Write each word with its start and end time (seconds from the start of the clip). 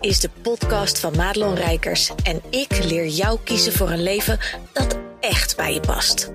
is 0.00 0.20
de 0.20 0.30
podcast 0.42 1.00
van 1.00 1.16
Madelon 1.16 1.54
Rijkers 1.54 2.12
en 2.22 2.40
ik 2.50 2.84
leer 2.84 3.06
jou 3.06 3.38
kiezen 3.44 3.72
voor 3.72 3.90
een 3.90 4.02
leven 4.02 4.38
dat 4.72 4.98
echt 5.20 5.56
bij 5.56 5.74
je 5.74 5.80
past. 5.80 6.32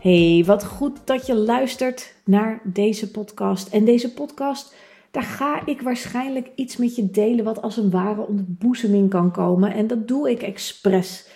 Hey, 0.00 0.42
wat 0.46 0.64
goed 0.64 0.98
dat 1.04 1.26
je 1.26 1.34
luistert 1.34 2.14
naar 2.24 2.60
deze 2.64 3.10
podcast. 3.10 3.68
En 3.68 3.84
deze 3.84 4.12
podcast, 4.12 4.74
daar 5.12 5.22
ga 5.22 5.66
ik 5.66 5.82
waarschijnlijk 5.82 6.50
iets 6.54 6.76
met 6.76 6.96
je 6.96 7.10
delen 7.10 7.44
wat 7.44 7.62
als 7.62 7.76
een 7.76 7.90
ware 7.90 8.26
ontboezeming 8.26 9.10
kan 9.10 9.30
komen. 9.30 9.72
En 9.72 9.86
dat 9.86 10.08
doe 10.08 10.30
ik 10.30 10.42
expres. 10.42 11.28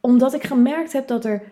Omdat 0.00 0.34
ik 0.34 0.42
gemerkt 0.42 0.92
heb 0.92 1.08
dat 1.08 1.24
er 1.24 1.42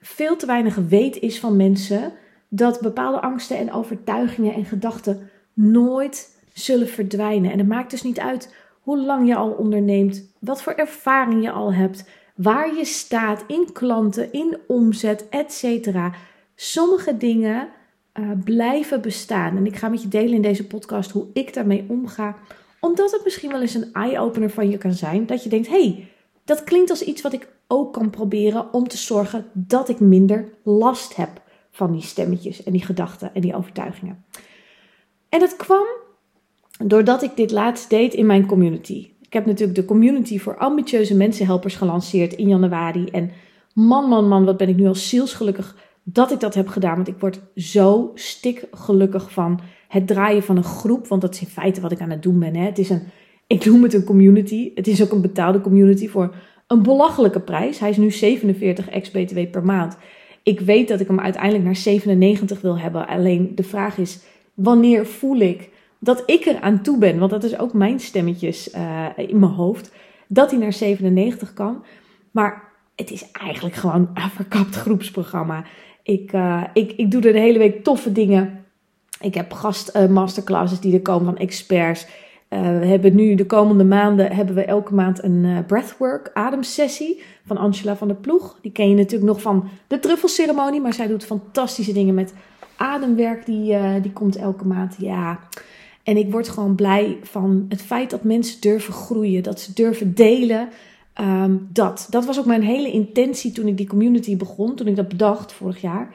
veel 0.00 0.36
te 0.36 0.46
weinig 0.46 0.74
weet 0.74 1.18
is 1.18 1.40
van 1.40 1.56
mensen 1.56 2.12
dat 2.48 2.80
bepaalde 2.80 3.20
angsten 3.20 3.58
en 3.58 3.72
overtuigingen 3.72 4.54
en 4.54 4.64
gedachten 4.64 5.30
nooit 5.52 6.38
zullen 6.52 6.88
verdwijnen. 6.88 7.52
En 7.52 7.58
het 7.58 7.68
maakt 7.68 7.90
dus 7.90 8.02
niet 8.02 8.20
uit 8.20 8.54
hoe 8.80 9.04
lang 9.04 9.28
je 9.28 9.36
al 9.36 9.50
onderneemt, 9.50 10.32
wat 10.40 10.62
voor 10.62 10.72
ervaring 10.72 11.42
je 11.42 11.50
al 11.50 11.72
hebt 11.72 12.08
waar 12.34 12.74
je 12.74 12.84
staat 12.84 13.44
in 13.46 13.68
klanten, 13.72 14.32
in 14.32 14.58
omzet, 14.66 15.28
etc. 15.28 15.88
Sommige 16.54 17.16
dingen 17.16 17.68
uh, 18.20 18.30
blijven 18.44 19.00
bestaan. 19.00 19.56
En 19.56 19.66
ik 19.66 19.76
ga 19.76 19.88
met 19.88 20.02
je 20.02 20.08
delen 20.08 20.34
in 20.34 20.42
deze 20.42 20.66
podcast 20.66 21.10
hoe 21.10 21.26
ik 21.32 21.54
daarmee 21.54 21.84
omga. 21.88 22.36
Omdat 22.80 23.12
het 23.12 23.24
misschien 23.24 23.50
wel 23.50 23.60
eens 23.60 23.74
een 23.74 23.92
eye-opener 23.92 24.50
van 24.50 24.70
je 24.70 24.78
kan 24.78 24.92
zijn. 24.92 25.26
Dat 25.26 25.42
je 25.42 25.48
denkt, 25.48 25.68
hey, 25.68 26.08
dat 26.44 26.64
klinkt 26.64 26.90
als 26.90 27.04
iets 27.04 27.22
wat 27.22 27.32
ik 27.32 27.48
ook 27.66 27.92
kan 27.92 28.10
proberen 28.10 28.72
om 28.72 28.88
te 28.88 28.96
zorgen 28.96 29.46
dat 29.52 29.88
ik 29.88 30.00
minder 30.00 30.48
last 30.62 31.16
heb 31.16 31.42
van 31.70 31.92
die 31.92 32.02
stemmetjes 32.02 32.62
en 32.62 32.72
die 32.72 32.84
gedachten 32.84 33.34
en 33.34 33.40
die 33.40 33.56
overtuigingen. 33.56 34.24
En 35.28 35.40
dat 35.40 35.56
kwam 35.56 35.86
doordat 36.86 37.22
ik 37.22 37.36
dit 37.36 37.50
laatst 37.50 37.90
deed 37.90 38.14
in 38.14 38.26
mijn 38.26 38.46
community. 38.46 39.10
Ik 39.20 39.32
heb 39.32 39.46
natuurlijk 39.46 39.78
de 39.78 39.84
community 39.84 40.38
voor 40.38 40.58
ambitieuze 40.58 41.16
mensenhelpers 41.16 41.76
gelanceerd 41.76 42.34
in 42.34 42.48
januari. 42.48 43.04
En 43.04 43.30
man, 43.74 44.08
man, 44.08 44.28
man, 44.28 44.44
wat 44.44 44.56
ben 44.56 44.68
ik 44.68 44.76
nu 44.76 44.86
al 44.86 44.94
zielsgelukkig 44.94 45.76
dat 46.02 46.30
ik 46.30 46.40
dat 46.40 46.54
heb 46.54 46.68
gedaan. 46.68 46.94
Want 46.94 47.08
ik 47.08 47.18
word 47.18 47.40
zo 47.56 48.10
stik 48.14 48.64
gelukkig 48.70 49.32
van 49.32 49.60
het 49.88 50.06
draaien 50.06 50.42
van 50.42 50.56
een 50.56 50.64
groep. 50.64 51.06
Want 51.06 51.20
dat 51.20 51.34
is 51.34 51.40
in 51.40 51.46
feite 51.46 51.80
wat 51.80 51.92
ik 51.92 52.00
aan 52.00 52.10
het 52.10 52.22
doen 52.22 52.38
ben. 52.38 52.56
Hè. 52.56 52.64
Het 52.64 52.78
is 52.78 52.90
een, 52.90 53.02
ik 53.46 53.64
noem 53.64 53.82
het 53.82 53.94
een 53.94 54.04
community. 54.04 54.70
Het 54.74 54.86
is 54.86 55.02
ook 55.02 55.12
een 55.12 55.20
betaalde 55.20 55.60
community 55.60 56.08
voor 56.08 56.34
een 56.66 56.82
belachelijke 56.82 57.40
prijs. 57.40 57.78
Hij 57.78 57.90
is 57.90 57.96
nu 57.96 58.10
47 58.10 58.88
ex-BTW 58.88 59.50
per 59.50 59.64
maand. 59.64 59.96
Ik 60.42 60.60
weet 60.60 60.88
dat 60.88 61.00
ik 61.00 61.06
hem 61.06 61.20
uiteindelijk 61.20 61.64
naar 61.64 61.76
97 61.76 62.60
wil 62.60 62.78
hebben. 62.78 63.06
Alleen 63.06 63.52
de 63.54 63.62
vraag 63.62 63.98
is, 63.98 64.20
wanneer 64.54 65.06
voel 65.06 65.36
ik 65.36 65.70
dat 65.98 66.22
ik 66.26 66.44
er 66.44 66.60
aan 66.60 66.82
toe 66.82 66.98
ben, 66.98 67.18
want 67.18 67.30
dat 67.30 67.44
is 67.44 67.58
ook 67.58 67.72
mijn 67.72 68.00
stemmetjes 68.00 68.74
uh, 68.74 69.06
in 69.16 69.38
mijn 69.38 69.52
hoofd, 69.52 69.92
dat 70.26 70.50
hij 70.50 70.60
naar 70.60 70.72
97 70.72 71.52
kan. 71.52 71.84
Maar 72.30 72.72
het 72.96 73.10
is 73.10 73.30
eigenlijk 73.30 73.74
gewoon 73.74 74.10
een 74.14 74.30
verkapt 74.30 74.74
groepsprogramma. 74.74 75.64
Ik, 76.02 76.32
uh, 76.32 76.62
ik, 76.72 76.92
ik 76.92 77.10
doe 77.10 77.22
er 77.22 77.32
de 77.32 77.38
hele 77.38 77.58
week 77.58 77.84
toffe 77.84 78.12
dingen. 78.12 78.64
Ik 79.20 79.34
heb 79.34 79.52
gast 79.52 79.96
uh, 79.96 80.06
masterclasses 80.06 80.80
die 80.80 80.94
er 80.94 81.02
komen 81.02 81.24
van 81.24 81.36
experts. 81.36 82.06
we 82.48 82.86
hebben 82.86 83.14
nu 83.14 83.34
de 83.34 83.46
komende 83.46 83.84
maanden 83.84 84.32
hebben 84.32 84.54
we 84.54 84.64
elke 84.64 84.94
maand 84.94 85.22
een 85.22 85.64
breathwork 85.66 86.30
ademsessie 86.34 87.22
van 87.46 87.56
Angela 87.56 87.96
van 87.96 88.08
der 88.08 88.16
Ploeg. 88.16 88.58
Die 88.62 88.72
ken 88.72 88.88
je 88.88 88.94
natuurlijk 88.94 89.32
nog 89.32 89.40
van 89.40 89.68
de 89.86 89.98
truffelceremonie, 89.98 90.80
maar 90.80 90.94
zij 90.94 91.06
doet 91.06 91.24
fantastische 91.24 91.92
dingen 91.92 92.14
met 92.14 92.34
ademwerk. 92.76 93.46
Die, 93.46 94.00
die 94.00 94.12
komt 94.12 94.36
elke 94.36 94.66
maand. 94.66 94.96
Ja, 94.98 95.40
en 96.02 96.16
ik 96.16 96.30
word 96.30 96.48
gewoon 96.48 96.74
blij 96.74 97.18
van 97.22 97.66
het 97.68 97.82
feit 97.82 98.10
dat 98.10 98.22
mensen 98.22 98.60
durven 98.60 98.92
groeien, 98.92 99.42
dat 99.42 99.60
ze 99.60 99.72
durven 99.72 100.14
delen. 100.14 100.68
Ehm, 101.14 101.56
dat. 101.72 102.06
dat 102.10 102.24
was 102.24 102.38
ook 102.38 102.46
mijn 102.46 102.62
hele 102.62 102.90
intentie 102.90 103.52
toen 103.52 103.66
ik 103.66 103.76
die 103.76 103.86
community 103.86 104.36
begon, 104.36 104.74
toen 104.74 104.86
ik 104.86 104.96
dat 104.96 105.08
bedacht 105.08 105.52
vorig 105.52 105.80
jaar. 105.80 106.14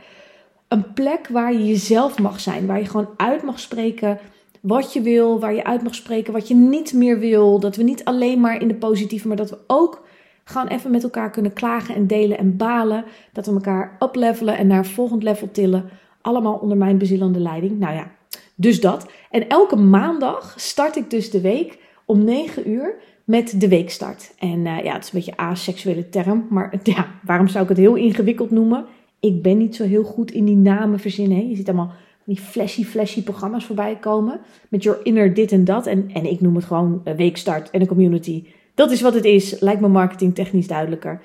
Een 0.67 0.93
plek 0.93 1.27
waar 1.27 1.53
je 1.53 1.65
jezelf 1.65 2.19
mag 2.19 2.39
zijn, 2.39 2.65
waar 2.65 2.79
je 2.79 2.85
gewoon 2.85 3.09
uit 3.17 3.43
mag 3.43 3.59
spreken 3.59 4.19
wat 4.61 4.93
je 4.93 5.01
wil, 5.01 5.39
waar 5.39 5.53
je 5.53 5.63
uit 5.63 5.83
mag 5.83 5.95
spreken 5.95 6.33
wat 6.33 6.47
je 6.47 6.55
niet 6.55 6.93
meer 6.93 7.19
wil. 7.19 7.59
Dat 7.59 7.75
we 7.75 7.83
niet 7.83 8.05
alleen 8.05 8.39
maar 8.39 8.61
in 8.61 8.67
de 8.67 8.75
positieve, 8.75 9.27
maar 9.27 9.37
dat 9.37 9.49
we 9.49 9.57
ook 9.67 10.05
gewoon 10.43 10.67
even 10.67 10.91
met 10.91 11.03
elkaar 11.03 11.31
kunnen 11.31 11.53
klagen 11.53 11.95
en 11.95 12.07
delen 12.07 12.37
en 12.37 12.57
balen. 12.57 13.05
Dat 13.33 13.45
we 13.45 13.51
elkaar 13.51 13.97
uplevelen 13.99 14.57
en 14.57 14.67
naar 14.67 14.77
een 14.77 14.85
volgend 14.85 15.23
level 15.23 15.51
tillen. 15.51 15.89
Allemaal 16.21 16.55
onder 16.55 16.77
mijn 16.77 16.97
bezielende 16.97 17.39
leiding. 17.39 17.79
Nou 17.79 17.95
ja, 17.95 18.11
dus 18.55 18.81
dat. 18.81 19.09
En 19.31 19.47
elke 19.47 19.75
maandag 19.75 20.53
start 20.57 20.95
ik 20.95 21.09
dus 21.09 21.29
de 21.31 21.41
week 21.41 21.79
om 22.05 22.23
9 22.23 22.69
uur 22.69 22.95
met 23.27 23.59
de 23.59 23.67
weekstart. 23.67 24.33
En 24.39 24.65
uh, 24.65 24.83
ja, 24.83 24.93
het 24.93 25.03
is 25.03 25.11
een 25.11 25.19
beetje 25.19 25.31
een 25.31 25.45
aseksuele 25.45 26.09
term, 26.09 26.47
maar 26.49 26.73
ja, 26.83 27.07
waarom 27.23 27.47
zou 27.47 27.63
ik 27.63 27.69
het 27.69 27.77
heel 27.77 27.95
ingewikkeld 27.95 28.51
noemen? 28.51 28.85
Ik 29.19 29.41
ben 29.41 29.57
niet 29.57 29.75
zo 29.75 29.83
heel 29.83 30.03
goed 30.03 30.31
in 30.31 30.45
die 30.45 30.55
namen 30.55 30.99
verzinnen. 30.99 31.49
Je 31.49 31.55
ziet 31.55 31.67
allemaal 31.67 31.91
die 32.23 32.38
flashy, 32.38 32.83
flashy 32.83 33.23
programma's 33.23 33.65
voorbij 33.65 33.95
komen. 33.95 34.39
Met 34.69 34.83
your 34.83 34.99
inner 35.03 35.33
dit 35.33 35.51
en 35.51 35.63
dat. 35.65 35.85
En, 35.85 36.09
en 36.13 36.25
ik 36.25 36.41
noem 36.41 36.55
het 36.55 36.65
gewoon 36.65 37.01
een 37.03 37.15
weekstart 37.15 37.69
en 37.69 37.81
een 37.81 37.88
community. 37.88 38.43
Dat 38.73 38.91
is 38.91 39.01
wat 39.01 39.13
het 39.13 39.25
is. 39.25 39.59
Lijkt 39.59 39.81
me 39.81 39.88
marketing 39.88 40.35
technisch 40.35 40.67
duidelijker. 40.67 41.21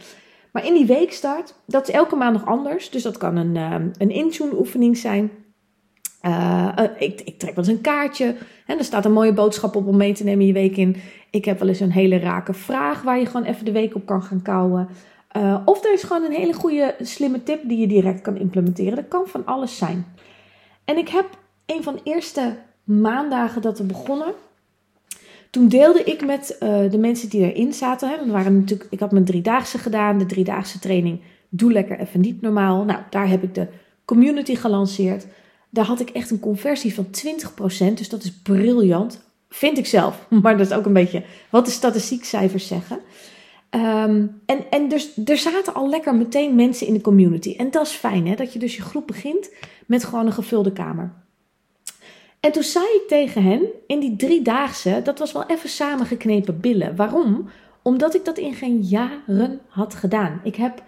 Maar 0.53 0.67
in 0.67 0.75
die 0.75 0.87
weekstart, 0.87 1.55
dat 1.67 1.89
is 1.89 1.95
elke 1.95 2.17
maand 2.17 2.33
nog 2.33 2.47
anders. 2.47 2.91
Dus 2.91 3.03
dat 3.03 3.17
kan 3.17 3.37
een, 3.37 3.57
um, 3.57 3.91
een 3.99 4.11
intune 4.11 4.59
oefening 4.59 4.97
zijn. 4.97 5.31
Uh, 6.23 6.69
ik, 6.99 7.21
ik, 7.21 7.39
trek 7.39 7.55
wel 7.55 7.65
eens 7.65 7.75
een 7.75 7.81
kaartje 7.81 8.35
en 8.67 8.79
er 8.79 8.85
staat 8.85 9.05
een 9.05 9.13
mooie 9.13 9.33
boodschap 9.33 9.77
op 9.77 9.87
om 9.87 9.97
mee 9.97 10.13
te 10.13 10.25
nemen 10.25 10.47
je 10.47 10.53
week 10.53 10.77
in. 10.77 10.97
Ik 11.31 11.45
heb 11.45 11.59
wel 11.59 11.69
eens 11.69 11.81
een 11.81 11.93
hele 11.93 12.19
rake 12.19 12.55
vraag 12.55 13.03
waar 13.03 13.19
je 13.19 13.27
gewoon 13.27 13.47
even 13.47 13.65
de 13.65 13.73
week 13.73 13.95
op 13.95 14.07
kan 14.07 14.23
gaan 14.23 14.43
kouwen. 14.43 14.89
Uh, 15.37 15.63
of 15.65 15.85
er 15.85 15.93
is 15.93 16.03
gewoon 16.03 16.25
een 16.25 16.33
hele 16.33 16.53
goede, 16.53 16.95
slimme 17.01 17.43
tip 17.43 17.61
die 17.69 17.79
je 17.79 17.87
direct 17.87 18.21
kan 18.21 18.37
implementeren. 18.37 18.95
Dat 18.95 19.09
kan 19.09 19.27
van 19.27 19.47
alles 19.47 19.77
zijn. 19.77 20.07
En 20.85 20.97
ik 20.97 21.09
heb 21.09 21.27
een 21.67 21.83
van 21.83 21.95
de 21.95 22.01
eerste 22.03 22.57
maandagen 22.85 23.63
dat 23.63 23.79
we 23.79 23.85
begonnen. 23.85 24.33
Toen 25.51 25.69
deelde 25.69 26.05
ik 26.05 26.27
met 26.27 26.57
de 26.91 26.99
mensen 26.99 27.29
die 27.29 27.53
erin 27.53 27.73
zaten. 27.73 28.09
Hè, 28.09 28.31
waren 28.31 28.59
natuurlijk, 28.59 28.91
ik 28.91 29.01
had 29.01 29.13
mijn 29.13 29.25
driedaagse 29.25 29.79
gedaan, 29.79 30.19
de 30.19 30.27
driedaagse 30.27 30.79
training. 30.79 31.21
Doe 31.49 31.73
lekker 31.73 31.99
even 31.99 32.21
niet 32.21 32.41
normaal. 32.41 32.85
Nou, 32.85 33.01
daar 33.11 33.29
heb 33.29 33.43
ik 33.43 33.55
de 33.55 33.69
community 34.05 34.55
gelanceerd. 34.55 35.27
Daar 35.75 35.85
had 35.85 36.01
ik 36.01 36.11
echt 36.11 36.31
een 36.31 36.41
conversie 36.41 36.95
van 36.95 37.07
20%. 37.07 37.95
Dus 37.95 38.09
dat 38.09 38.23
is 38.23 38.33
briljant. 38.33 39.23
Vind 39.49 39.79
ik 39.79 39.87
zelf. 39.87 40.27
Maar 40.43 40.57
dat 40.57 40.67
is 40.67 40.77
ook 40.77 40.87
een 40.87 40.93
beetje 40.93 41.25
wat 41.51 41.65
de 41.65 41.71
statistiekcijfers 41.71 42.67
zeggen. 42.67 43.01
Um, 43.71 44.41
en 44.47 44.71
en 44.71 44.89
dus, 44.89 45.11
er 45.25 45.37
zaten 45.37 45.75
al 45.75 45.89
lekker 45.89 46.15
meteen 46.15 46.55
mensen 46.55 46.87
in 46.87 46.93
de 46.93 47.01
community. 47.01 47.55
En 47.57 47.71
dat 47.71 47.87
is 47.87 47.93
fijn, 47.93 48.27
hè? 48.27 48.35
Dat 48.35 48.53
je 48.53 48.59
dus 48.59 48.77
je 48.77 48.83
groep 48.83 49.07
begint 49.07 49.51
met 49.87 50.05
gewoon 50.05 50.27
een 50.27 50.33
gevulde 50.33 50.73
kamer. 50.73 51.13
En 52.41 52.53
toen 52.53 52.63
zei 52.63 52.85
ik 52.85 53.05
tegen 53.09 53.43
hen, 53.43 53.67
in 53.87 54.01
die 54.01 54.17
driedaagse, 54.17 55.01
dat 55.05 55.19
was 55.19 55.33
wel 55.33 55.47
even 55.47 55.69
samengeknepen 55.69 56.61
billen. 56.61 56.97
Waarom? 56.97 57.49
Omdat 57.83 58.15
ik 58.15 58.25
dat 58.25 58.39
in 58.39 58.55
geen 58.55 58.81
jaren 58.81 59.61
had 59.69 59.95
gedaan. 59.95 60.41
Ik 60.45 60.57
heb 60.57 60.83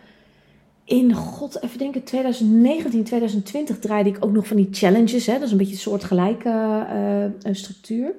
in, 0.84 1.12
god, 1.12 1.62
even 1.62 1.78
denken, 1.78 2.02
2019, 2.02 3.04
2020 3.04 3.78
draaide 3.78 4.08
ik 4.08 4.24
ook 4.24 4.32
nog 4.32 4.46
van 4.46 4.56
die 4.56 4.68
challenges. 4.70 5.26
Hè? 5.26 5.32
Dat 5.32 5.42
is 5.42 5.50
een 5.50 5.56
beetje 5.56 5.72
een 5.72 5.78
soortgelijke 5.78 6.86
uh, 7.46 7.54
structuur. 7.54 8.14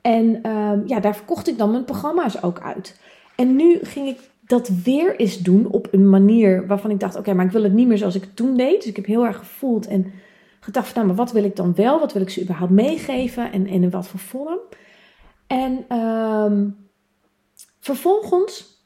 En 0.00 0.40
uh, 0.46 0.72
ja, 0.86 1.00
daar 1.00 1.16
verkocht 1.16 1.48
ik 1.48 1.58
dan 1.58 1.70
mijn 1.70 1.84
programma's 1.84 2.42
ook 2.42 2.60
uit. 2.60 3.00
En 3.36 3.56
nu 3.56 3.78
ging 3.82 4.08
ik 4.08 4.18
dat 4.46 4.68
weer 4.68 5.16
eens 5.16 5.38
doen 5.38 5.66
op 5.66 5.88
een 5.90 6.08
manier 6.08 6.66
waarvan 6.66 6.90
ik 6.90 7.00
dacht: 7.00 7.16
oké, 7.16 7.34
maar 7.34 7.44
ik 7.44 7.50
wil 7.50 7.62
het 7.62 7.72
niet 7.72 7.88
meer 7.88 7.98
zoals 7.98 8.14
ik 8.14 8.22
het 8.22 8.36
toen 8.36 8.56
deed. 8.56 8.76
Dus 8.76 8.86
ik 8.86 8.96
heb 8.96 9.06
heel 9.06 9.26
erg 9.26 9.36
gevoeld 9.36 9.86
en 9.86 10.12
gedacht: 10.60 10.86
van, 10.86 10.94
nou, 10.94 11.06
maar 11.06 11.24
wat 11.24 11.32
wil 11.32 11.44
ik 11.44 11.56
dan 11.56 11.74
wel? 11.74 12.00
Wat 12.00 12.12
wil 12.12 12.22
ik 12.22 12.30
ze 12.30 12.42
überhaupt 12.42 12.72
meegeven 12.72 13.52
en, 13.52 13.66
en 13.66 13.82
in 13.82 13.90
wat 13.90 14.08
voor 14.08 14.20
vorm? 14.20 14.58
En 15.46 15.84
uh, 15.88 16.68
vervolgens 17.78 18.79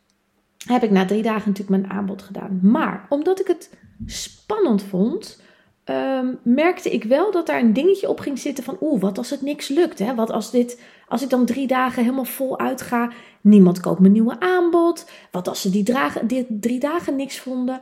heb 0.65 0.83
ik 0.83 0.91
na 0.91 1.05
drie 1.05 1.23
dagen 1.23 1.49
natuurlijk 1.49 1.81
mijn 1.81 1.93
aanbod 1.93 2.23
gedaan. 2.23 2.59
Maar 2.63 3.07
omdat 3.09 3.41
ik 3.41 3.47
het 3.47 3.71
spannend 4.07 4.83
vond, 4.83 5.43
um, 5.85 6.39
merkte 6.43 6.91
ik 6.91 7.05
wel 7.05 7.33
dat 7.33 7.47
daar 7.47 7.61
een 7.61 7.73
dingetje 7.73 8.09
op 8.09 8.21
ging 8.21 8.39
zitten 8.39 8.65
van 8.65 8.77
oeh, 8.81 9.01
wat 9.01 9.19
als 9.19 9.31
het 9.31 9.43
niks 9.43 9.69
lukt? 9.69 9.99
Hè? 9.99 10.15
Wat 10.15 10.31
als, 10.31 10.51
dit, 10.51 10.81
als 11.09 11.23
ik 11.23 11.31
dan 11.31 11.47
drie 11.47 11.67
dagen 11.67 12.03
helemaal 12.03 12.25
vol 12.25 12.59
uitga, 12.59 13.11
niemand 13.41 13.81
koopt 13.81 14.01
mijn 14.01 14.13
nieuwe 14.13 14.41
aanbod? 14.41 15.11
Wat 15.31 15.49
als 15.49 15.61
ze 15.61 15.71
die, 15.71 15.85
dragen, 15.85 16.47
drie 16.49 16.81
dagen 16.81 17.17
niks 17.17 17.39
vonden? 17.39 17.81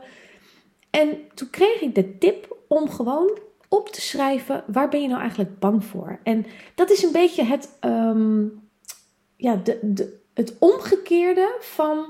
En 0.89 1.09
toen 1.33 1.49
kreeg 1.49 1.81
ik 1.81 1.95
de 1.95 2.17
tip 2.17 2.57
om 2.67 2.89
gewoon 2.89 3.39
op 3.69 3.89
te 3.89 4.01
schrijven 4.01 4.63
waar 4.67 4.89
ben 4.89 5.01
je 5.01 5.07
nou 5.07 5.19
eigenlijk 5.19 5.59
bang 5.59 5.85
voor? 5.85 6.19
En 6.23 6.45
dat 6.75 6.91
is 6.91 7.03
een 7.03 7.11
beetje 7.11 7.43
het... 7.43 7.77
Um, 7.81 8.61
ja, 9.35 9.55
de, 9.55 9.79
de, 9.81 10.21
het 10.33 10.55
omgekeerde 10.59 11.55
van 11.59 12.05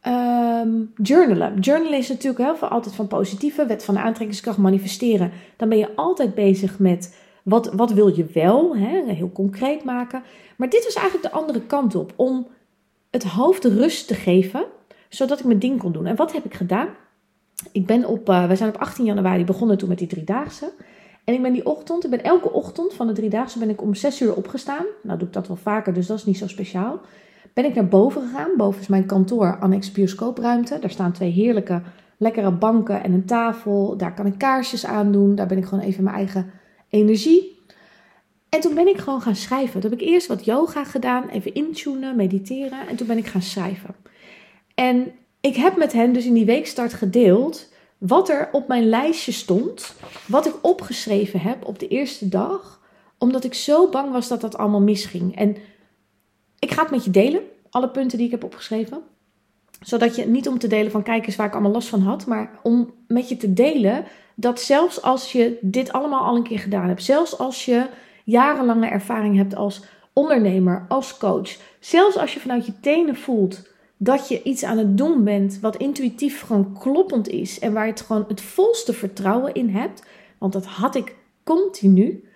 ehm, 0.00 0.70
journalen. 1.02 1.60
Journalen 1.60 1.98
is 1.98 2.08
natuurlijk 2.08 2.44
heel 2.44 2.56
veel 2.56 2.68
altijd 2.68 2.94
van 2.94 3.06
positieve, 3.06 3.66
wet 3.66 3.84
van 3.84 3.98
aantrekkingskracht, 3.98 4.58
manifesteren. 4.58 5.30
Dan 5.56 5.68
ben 5.68 5.78
je 5.78 5.96
altijd 5.96 6.34
bezig 6.34 6.78
met 6.78 7.16
wat, 7.42 7.72
wat 7.72 7.92
wil 7.92 8.16
je 8.16 8.24
wel, 8.24 8.76
hè? 8.76 9.12
heel 9.12 9.32
concreet 9.32 9.84
maken. 9.84 10.22
Maar 10.56 10.68
dit 10.68 10.84
was 10.84 10.94
eigenlijk 10.94 11.32
de 11.32 11.38
andere 11.38 11.60
kant 11.60 11.94
op, 11.94 12.12
om 12.16 12.46
het 13.10 13.24
hoofd 13.24 13.64
rust 13.64 14.06
te 14.06 14.14
geven, 14.14 14.64
zodat 15.08 15.38
ik 15.38 15.44
mijn 15.44 15.58
ding 15.58 15.78
kon 15.78 15.92
doen. 15.92 16.06
En 16.06 16.16
wat 16.16 16.32
heb 16.32 16.44
ik 16.44 16.54
gedaan? 16.54 16.88
Ik 17.72 17.86
ben 17.86 18.04
op, 18.04 18.28
uh, 18.28 18.48
we 18.48 18.56
zijn 18.56 18.68
op 18.68 18.80
18 18.80 19.04
januari 19.04 19.44
begonnen 19.44 19.78
toen 19.78 19.88
met 19.88 19.98
die 19.98 20.06
driedaagse. 20.06 20.72
En 21.24 21.34
ik 21.34 21.42
ben 21.42 21.52
die 21.52 21.66
ochtend, 21.66 22.04
ik 22.04 22.10
ben 22.10 22.22
elke 22.22 22.52
ochtend 22.52 22.94
van 22.94 23.06
de 23.06 23.12
driedaagse 23.12 23.58
ben 23.58 23.70
ik 23.70 23.82
om 23.82 23.94
6 23.94 24.20
uur 24.20 24.34
opgestaan. 24.34 24.84
Nou 25.02 25.18
doe 25.18 25.28
ik 25.28 25.34
dat 25.34 25.46
wel 25.46 25.56
vaker, 25.56 25.94
dus 25.94 26.06
dat 26.06 26.18
is 26.18 26.24
niet 26.24 26.38
zo 26.38 26.48
speciaal. 26.48 27.00
Ben 27.58 27.66
ik 27.66 27.74
naar 27.74 27.88
boven 27.88 28.22
gegaan. 28.22 28.50
Boven 28.56 28.80
is 28.80 28.86
mijn 28.86 29.06
kantoor, 29.06 29.58
annex 29.58 29.92
bioscoopruimte. 29.92 30.78
Daar 30.78 30.90
staan 30.90 31.12
twee 31.12 31.30
heerlijke, 31.30 31.82
lekkere 32.16 32.50
banken 32.50 33.02
en 33.02 33.12
een 33.12 33.24
tafel. 33.24 33.96
Daar 33.96 34.14
kan 34.14 34.26
ik 34.26 34.38
kaarsjes 34.38 34.86
aan 34.86 35.12
doen. 35.12 35.34
Daar 35.34 35.46
ben 35.46 35.58
ik 35.58 35.64
gewoon 35.64 35.84
even 35.84 36.04
mijn 36.04 36.16
eigen 36.16 36.50
energie. 36.88 37.62
En 38.48 38.60
toen 38.60 38.74
ben 38.74 38.88
ik 38.88 38.98
gewoon 38.98 39.20
gaan 39.20 39.36
schrijven. 39.36 39.80
Toen 39.80 39.90
heb 39.90 40.00
ik 40.00 40.08
eerst 40.08 40.26
wat 40.26 40.44
yoga 40.44 40.84
gedaan, 40.84 41.28
even 41.28 41.54
intunen, 41.54 42.16
mediteren. 42.16 42.88
En 42.88 42.96
toen 42.96 43.06
ben 43.06 43.18
ik 43.18 43.26
gaan 43.26 43.42
schrijven. 43.42 43.94
En 44.74 45.12
ik 45.40 45.56
heb 45.56 45.76
met 45.76 45.92
hen 45.92 46.12
dus 46.12 46.24
in 46.24 46.34
die 46.34 46.46
weekstart 46.46 46.92
gedeeld 46.92 47.72
wat 47.98 48.28
er 48.28 48.48
op 48.52 48.68
mijn 48.68 48.88
lijstje 48.88 49.32
stond. 49.32 49.94
Wat 50.26 50.46
ik 50.46 50.54
opgeschreven 50.62 51.40
heb 51.40 51.66
op 51.66 51.78
de 51.78 51.88
eerste 51.88 52.28
dag. 52.28 52.80
Omdat 53.18 53.44
ik 53.44 53.54
zo 53.54 53.88
bang 53.88 54.12
was 54.12 54.28
dat 54.28 54.40
dat 54.40 54.58
allemaal 54.58 54.82
misging. 54.82 55.36
En 55.36 55.56
ik 56.58 56.70
ga 56.70 56.82
het 56.82 56.90
met 56.90 57.04
je 57.04 57.10
delen. 57.10 57.40
Alle 57.70 57.88
punten 57.88 58.18
die 58.18 58.26
ik 58.26 58.32
heb 58.32 58.44
opgeschreven. 58.44 59.02
Zodat 59.80 60.16
je 60.16 60.26
niet 60.26 60.48
om 60.48 60.58
te 60.58 60.66
delen 60.66 60.90
van 60.90 61.02
kijk 61.02 61.26
eens 61.26 61.36
waar 61.36 61.46
ik 61.46 61.52
allemaal 61.52 61.72
last 61.72 61.88
van 61.88 62.00
had. 62.00 62.26
Maar 62.26 62.58
om 62.62 62.94
met 63.06 63.28
je 63.28 63.36
te 63.36 63.52
delen 63.52 64.04
dat 64.34 64.60
zelfs 64.60 65.02
als 65.02 65.32
je 65.32 65.58
dit 65.60 65.92
allemaal 65.92 66.24
al 66.24 66.36
een 66.36 66.42
keer 66.42 66.58
gedaan 66.58 66.88
hebt. 66.88 67.02
Zelfs 67.02 67.38
als 67.38 67.64
je 67.64 67.86
jarenlange 68.24 68.86
ervaring 68.86 69.36
hebt 69.36 69.54
als 69.54 69.82
ondernemer, 70.12 70.86
als 70.88 71.16
coach. 71.16 71.56
Zelfs 71.80 72.16
als 72.16 72.34
je 72.34 72.40
vanuit 72.40 72.66
je 72.66 72.80
tenen 72.80 73.16
voelt 73.16 73.66
dat 73.96 74.28
je 74.28 74.42
iets 74.42 74.64
aan 74.64 74.78
het 74.78 74.98
doen 74.98 75.24
bent 75.24 75.60
wat 75.60 75.76
intuïtief 75.76 76.40
gewoon 76.40 76.78
kloppend 76.78 77.28
is 77.28 77.58
en 77.58 77.72
waar 77.72 77.84
je 77.84 77.90
het 77.90 78.00
gewoon 78.00 78.24
het 78.28 78.40
volste 78.40 78.92
vertrouwen 78.92 79.54
in 79.54 79.68
hebt, 79.68 80.02
want 80.38 80.52
dat 80.52 80.66
had 80.66 80.94
ik 80.94 81.14
continu 81.44 82.27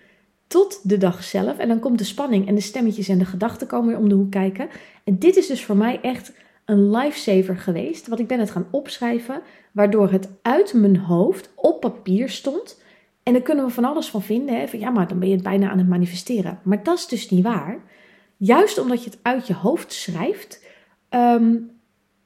tot 0.53 0.81
de 0.83 0.99
dag 0.99 1.25
zelf 1.25 1.59
en 1.59 1.69
dan 1.69 1.79
komt 1.79 1.99
de 1.99 2.05
spanning 2.05 2.49
en 2.49 2.55
de 2.55 2.61
stemmetjes 2.61 3.09
en 3.09 3.19
de 3.19 3.25
gedachten 3.25 3.67
komen 3.67 3.89
weer 3.89 3.99
om 3.99 4.09
de 4.09 4.15
hoek 4.15 4.31
kijken. 4.31 4.69
En 5.05 5.19
dit 5.19 5.37
is 5.37 5.47
dus 5.47 5.65
voor 5.65 5.77
mij 5.77 6.01
echt 6.03 6.33
een 6.65 6.91
lifesaver 6.91 7.57
geweest, 7.57 8.09
wat 8.09 8.19
ik 8.19 8.27
ben 8.27 8.39
het 8.39 8.51
gaan 8.51 8.67
opschrijven, 8.71 9.43
waardoor 9.73 10.11
het 10.11 10.29
uit 10.43 10.73
mijn 10.73 10.97
hoofd 10.97 11.51
op 11.55 11.81
papier 11.81 12.29
stond. 12.29 12.83
En 13.23 13.33
daar 13.33 13.43
kunnen 13.43 13.65
we 13.65 13.71
van 13.71 13.85
alles 13.85 14.09
van 14.09 14.23
vinden. 14.23 14.59
Hè? 14.59 14.69
Van, 14.69 14.79
ja, 14.79 14.91
maar 14.91 15.09
dan 15.09 15.19
ben 15.19 15.29
je 15.29 15.35
het 15.35 15.43
bijna 15.43 15.71
aan 15.71 15.79
het 15.79 15.89
manifesteren. 15.89 16.59
Maar 16.63 16.83
dat 16.83 16.99
is 16.99 17.07
dus 17.07 17.31
niet 17.31 17.45
waar. 17.45 17.79
Juist 18.37 18.79
omdat 18.79 19.05
je 19.05 19.11
het 19.11 19.19
uit 19.23 19.47
je 19.47 19.55
hoofd 19.55 19.93
schrijft, 19.93 20.65
um, 21.11 21.71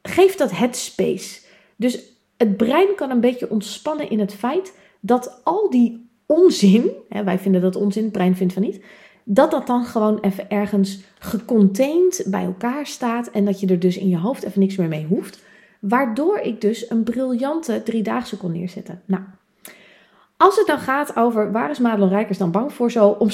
geeft 0.03 0.39
dat 0.39 0.51
headspace. 0.51 1.41
Dus 1.77 2.03
het 2.37 2.57
brein 2.57 2.95
kan 2.95 3.11
een 3.11 3.21
beetje 3.21 3.51
ontspannen 3.51 4.11
in 4.11 4.21
het 4.21 4.35
feit 4.35 4.79
dat 5.01 5.41
al 5.45 5.71
die 5.71 6.06
onzin, 6.27 6.91
hè, 7.09 7.25
wij 7.25 7.39
vinden 7.39 7.61
dat 7.61 7.77
onzin, 7.77 8.03
het 8.03 8.13
brein 8.13 8.37
vindt 8.37 8.53
van 8.53 8.63
niet, 8.63 8.81
dat 9.25 9.51
dat 9.51 9.67
dan 9.67 9.85
gewoon 9.85 10.21
even 10.21 10.51
ergens 10.51 11.01
gecontained 11.19 12.25
bij 12.27 12.45
elkaar 12.45 12.87
staat 12.87 13.31
en 13.31 13.45
dat 13.45 13.61
je 13.61 13.67
er 13.67 13.79
dus 13.79 13.97
in 13.97 14.09
je 14.09 14.19
hoofd 14.19 14.43
even 14.43 14.61
niks 14.61 14.77
meer 14.77 14.89
mee 14.89 15.07
hoeft. 15.07 15.45
Waardoor 15.81 16.39
ik 16.39 16.61
dus 16.61 16.91
een 16.91 17.03
briljante 17.03 17.83
driedaagse 17.83 18.37
kon 18.37 18.53
neerzetten. 18.53 19.03
Nou, 19.05 19.23
als 20.37 20.57
het 20.57 20.67
dan 20.67 20.79
gaat 20.79 21.17
over 21.17 21.53
waar 21.53 21.71
is 21.71 21.79
Madelon 21.79 22.09
Rijkers 22.09 22.39
dan 22.39 22.51
bang 22.51 22.73
voor, 22.73 22.91
zo 22.91 23.09
om 23.09 23.29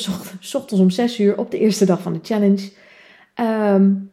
ochtends 0.53 0.81
om 0.81 0.91
6 0.91 1.21
uur 1.21 1.39
op 1.39 1.51
de 1.51 1.59
eerste 1.59 1.85
dag 1.85 2.03
van 2.03 2.13
de 2.13 2.21
challenge. 2.23 2.71
Um, 3.41 4.13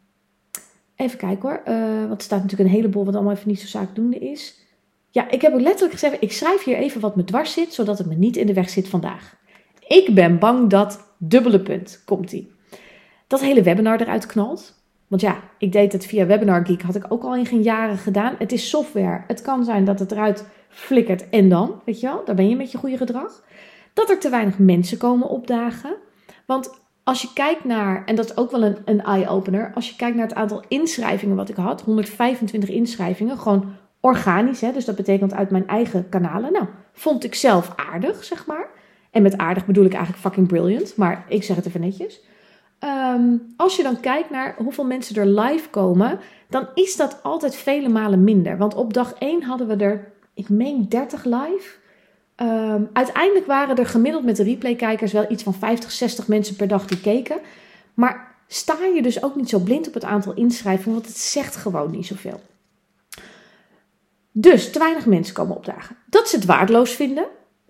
Even 1.00 1.18
kijken 1.18 1.48
hoor. 1.48 1.62
Uh, 1.68 2.08
want 2.08 2.18
er 2.18 2.22
staat 2.22 2.42
natuurlijk 2.42 2.68
een 2.68 2.76
heleboel 2.76 3.04
wat 3.04 3.14
allemaal 3.14 3.32
even 3.32 3.48
niet 3.48 3.60
zo 3.60 3.66
zaakdoende 3.66 4.18
is. 4.18 4.59
Ja, 5.10 5.30
ik 5.30 5.42
heb 5.42 5.52
ook 5.52 5.60
letterlijk 5.60 5.92
gezegd, 5.92 6.16
ik 6.20 6.32
schrijf 6.32 6.64
hier 6.64 6.76
even 6.76 7.00
wat 7.00 7.16
me 7.16 7.24
dwars 7.24 7.52
zit, 7.52 7.74
zodat 7.74 7.98
het 7.98 8.06
me 8.06 8.14
niet 8.14 8.36
in 8.36 8.46
de 8.46 8.54
weg 8.54 8.70
zit 8.70 8.88
vandaag. 8.88 9.36
Ik 9.86 10.14
ben 10.14 10.38
bang 10.38 10.70
dat, 10.70 11.14
dubbele 11.18 11.60
punt, 11.60 12.02
komt 12.04 12.32
ie. 12.32 12.52
Dat 13.26 13.40
hele 13.40 13.62
webinar 13.62 14.00
eruit 14.00 14.26
knalt. 14.26 14.78
Want 15.06 15.22
ja, 15.22 15.40
ik 15.58 15.72
deed 15.72 15.92
het 15.92 16.06
via 16.06 16.26
Webinar 16.26 16.66
Geek, 16.66 16.82
had 16.82 16.94
ik 16.94 17.06
ook 17.08 17.22
al 17.22 17.36
in 17.36 17.46
geen 17.46 17.62
jaren 17.62 17.96
gedaan. 17.96 18.34
Het 18.38 18.52
is 18.52 18.68
software. 18.68 19.24
Het 19.26 19.42
kan 19.42 19.64
zijn 19.64 19.84
dat 19.84 19.98
het 19.98 20.12
eruit 20.12 20.46
flikkert 20.68 21.28
en 21.28 21.48
dan, 21.48 21.80
weet 21.84 22.00
je 22.00 22.06
wel, 22.06 22.24
daar 22.24 22.34
ben 22.34 22.48
je 22.48 22.56
met 22.56 22.70
je 22.70 22.78
goede 22.78 22.96
gedrag. 22.96 23.42
Dat 23.92 24.10
er 24.10 24.18
te 24.18 24.28
weinig 24.28 24.58
mensen 24.58 24.98
komen 24.98 25.28
opdagen. 25.28 25.96
Want 26.46 26.70
als 27.04 27.22
je 27.22 27.28
kijkt 27.34 27.64
naar, 27.64 28.04
en 28.04 28.14
dat 28.14 28.24
is 28.24 28.36
ook 28.36 28.50
wel 28.50 28.62
een, 28.62 28.76
een 28.84 29.02
eye-opener, 29.02 29.72
als 29.74 29.88
je 29.88 29.96
kijkt 29.96 30.16
naar 30.16 30.26
het 30.26 30.36
aantal 30.36 30.62
inschrijvingen 30.68 31.36
wat 31.36 31.48
ik 31.48 31.56
had, 31.56 31.80
125 31.80 32.70
inschrijvingen, 32.70 33.38
gewoon 33.38 33.76
organisch, 34.00 34.60
hè, 34.60 34.72
dus 34.72 34.84
dat 34.84 34.96
betekent 34.96 35.34
uit 35.34 35.50
mijn 35.50 35.66
eigen 35.66 36.08
kanalen. 36.08 36.52
Nou, 36.52 36.64
vond 36.92 37.24
ik 37.24 37.34
zelf 37.34 37.72
aardig, 37.76 38.24
zeg 38.24 38.46
maar. 38.46 38.66
En 39.10 39.22
met 39.22 39.38
aardig 39.38 39.66
bedoel 39.66 39.84
ik 39.84 39.92
eigenlijk 39.92 40.22
fucking 40.22 40.46
brilliant, 40.48 40.96
maar 40.96 41.24
ik 41.28 41.42
zeg 41.42 41.56
het 41.56 41.66
even 41.66 41.80
netjes. 41.80 42.20
Ehm, 42.78 43.36
als 43.56 43.76
je 43.76 43.82
dan 43.82 44.00
kijkt 44.00 44.30
naar 44.30 44.54
hoeveel 44.58 44.84
mensen 44.84 45.16
er 45.16 45.40
live 45.40 45.68
komen, 45.68 46.18
dan 46.48 46.68
is 46.74 46.96
dat 46.96 47.22
altijd 47.22 47.56
vele 47.56 47.88
malen 47.88 48.24
minder. 48.24 48.56
Want 48.56 48.74
op 48.74 48.94
dag 48.94 49.14
1 49.18 49.42
hadden 49.42 49.66
we 49.66 49.84
er, 49.84 50.12
ik 50.34 50.48
meen 50.48 50.88
30 50.88 51.24
live. 51.24 51.78
Um, 52.36 52.88
uiteindelijk 52.92 53.46
waren 53.46 53.76
er 53.76 53.86
gemiddeld 53.86 54.24
met 54.24 54.36
de 54.36 54.42
replay-kijkers 54.42 55.12
wel 55.12 55.30
iets 55.30 55.42
van 55.42 55.54
50, 55.54 55.90
60 55.90 56.28
mensen 56.28 56.56
per 56.56 56.68
dag 56.68 56.86
die 56.86 57.00
keken. 57.00 57.38
Maar 57.94 58.34
sta 58.46 58.76
je 58.94 59.02
dus 59.02 59.22
ook 59.22 59.36
niet 59.36 59.48
zo 59.48 59.58
blind 59.58 59.88
op 59.88 59.94
het 59.94 60.04
aantal 60.04 60.34
inschrijvingen, 60.34 60.94
want 60.94 61.06
het 61.06 61.18
zegt 61.18 61.56
gewoon 61.56 61.90
niet 61.90 62.06
zoveel. 62.06 62.40
Dus 64.32 64.72
te 64.72 64.78
weinig 64.78 65.06
mensen 65.06 65.34
komen 65.34 65.56
opdagen. 65.56 65.96
Dat 66.06 66.28
ze 66.28 66.36
het 66.36 66.44
waardeloos 66.44 66.90
vinden. 66.90 67.26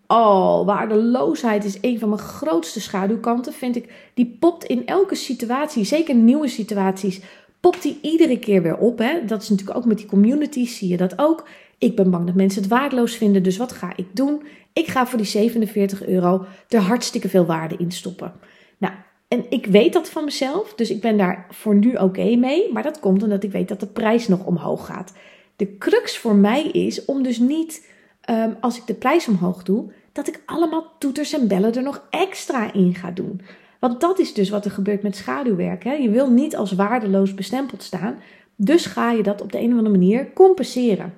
Oh, 0.07 0.67
waardeloosheid 0.67 1.65
is 1.65 1.79
een 1.81 1.99
van 1.99 2.09
mijn 2.09 2.21
grootste 2.21 2.81
schaduwkanten, 2.81 3.53
vind 3.53 3.77
ik. 3.77 3.93
Die 4.15 4.37
popt 4.41 4.65
in 4.65 4.87
elke 4.87 5.15
situatie, 5.15 5.85
zeker 5.85 6.15
nieuwe 6.15 6.49
situaties, 6.49 7.21
popt 7.61 7.83
die 7.83 7.99
iedere 8.03 8.39
keer 8.39 8.63
weer 8.63 8.77
op. 8.77 8.99
Hè? 8.99 9.25
Dat 9.25 9.43
is 9.43 9.49
natuurlijk 9.49 9.79
ook 9.79 9.85
met 9.85 9.99
die 9.99 10.07
communities, 10.07 10.77
zie 10.77 10.89
je 10.89 10.97
dat 10.97 11.19
ook. 11.19 11.49
Ik 11.79 11.97
ben 11.97 12.11
bang 12.11 12.27
dat 12.27 12.35
mensen 12.35 12.63
het 12.63 12.71
waardeloos 12.71 13.15
vinden, 13.15 13.43
dus 13.43 13.57
wat 13.57 13.73
ga 13.73 13.93
ik 13.97 14.07
doen? 14.13 14.43
Ik 14.73 14.87
ga 14.87 15.07
voor 15.07 15.19
die 15.19 15.27
47 15.27 16.07
euro 16.07 16.45
er 16.69 16.81
hartstikke 16.81 17.29
veel 17.29 17.47
waarde 17.47 17.77
in 17.77 17.93
stoppen. 17.93 18.33
Nou, 18.79 18.95
en 19.29 19.45
ik 19.49 19.67
weet 19.67 19.93
dat 19.93 20.11
van 20.11 20.25
mezelf, 20.25 20.75
dus 20.75 20.91
ik 20.91 21.01
ben 21.01 21.17
daar 21.17 21.47
voor 21.51 21.75
nu 21.75 21.95
oké 21.95 22.37
mee. 22.37 22.73
Maar 22.73 22.83
dat 22.83 23.01
komt 23.01 23.23
omdat 23.23 23.45
ik 23.45 23.53
weet 23.53 23.69
dat 23.69 23.81
de 23.81 23.87
prijs 23.87 24.29
nog 24.29 24.45
omhoog 24.45 24.87
gaat. 24.87 25.13
De 25.61 25.79
crux 25.79 26.19
voor 26.19 26.35
mij 26.35 26.63
is 26.63 27.05
om 27.05 27.23
dus 27.23 27.39
niet, 27.39 27.87
um, 28.31 28.57
als 28.61 28.77
ik 28.77 28.87
de 28.87 28.95
prijs 28.95 29.29
omhoog 29.29 29.63
doe, 29.63 29.93
dat 30.13 30.29
ik 30.29 30.43
allemaal 30.47 30.93
toeters 30.99 31.33
en 31.33 31.49
bellen 31.49 31.75
er 31.75 31.83
nog 31.83 32.07
extra 32.11 32.73
in 32.73 32.95
ga 32.95 33.11
doen. 33.11 33.41
Want 33.79 34.01
dat 34.01 34.19
is 34.19 34.35
dus 34.35 34.49
wat 34.51 34.65
er 34.65 34.71
gebeurt 34.71 35.03
met 35.03 35.17
schaduwwerk. 35.17 35.85
Hè? 35.85 35.93
Je 35.93 36.11
wil 36.11 36.31
niet 36.31 36.57
als 36.57 36.73
waardeloos 36.73 37.35
bestempeld 37.35 37.83
staan. 37.83 38.19
Dus 38.57 38.87
ga 38.87 39.11
je 39.11 39.23
dat 39.23 39.41
op 39.41 39.53
de 39.53 39.59
een 39.59 39.73
of 39.73 39.79
andere 39.79 39.99
manier 39.99 40.33
compenseren. 40.33 41.15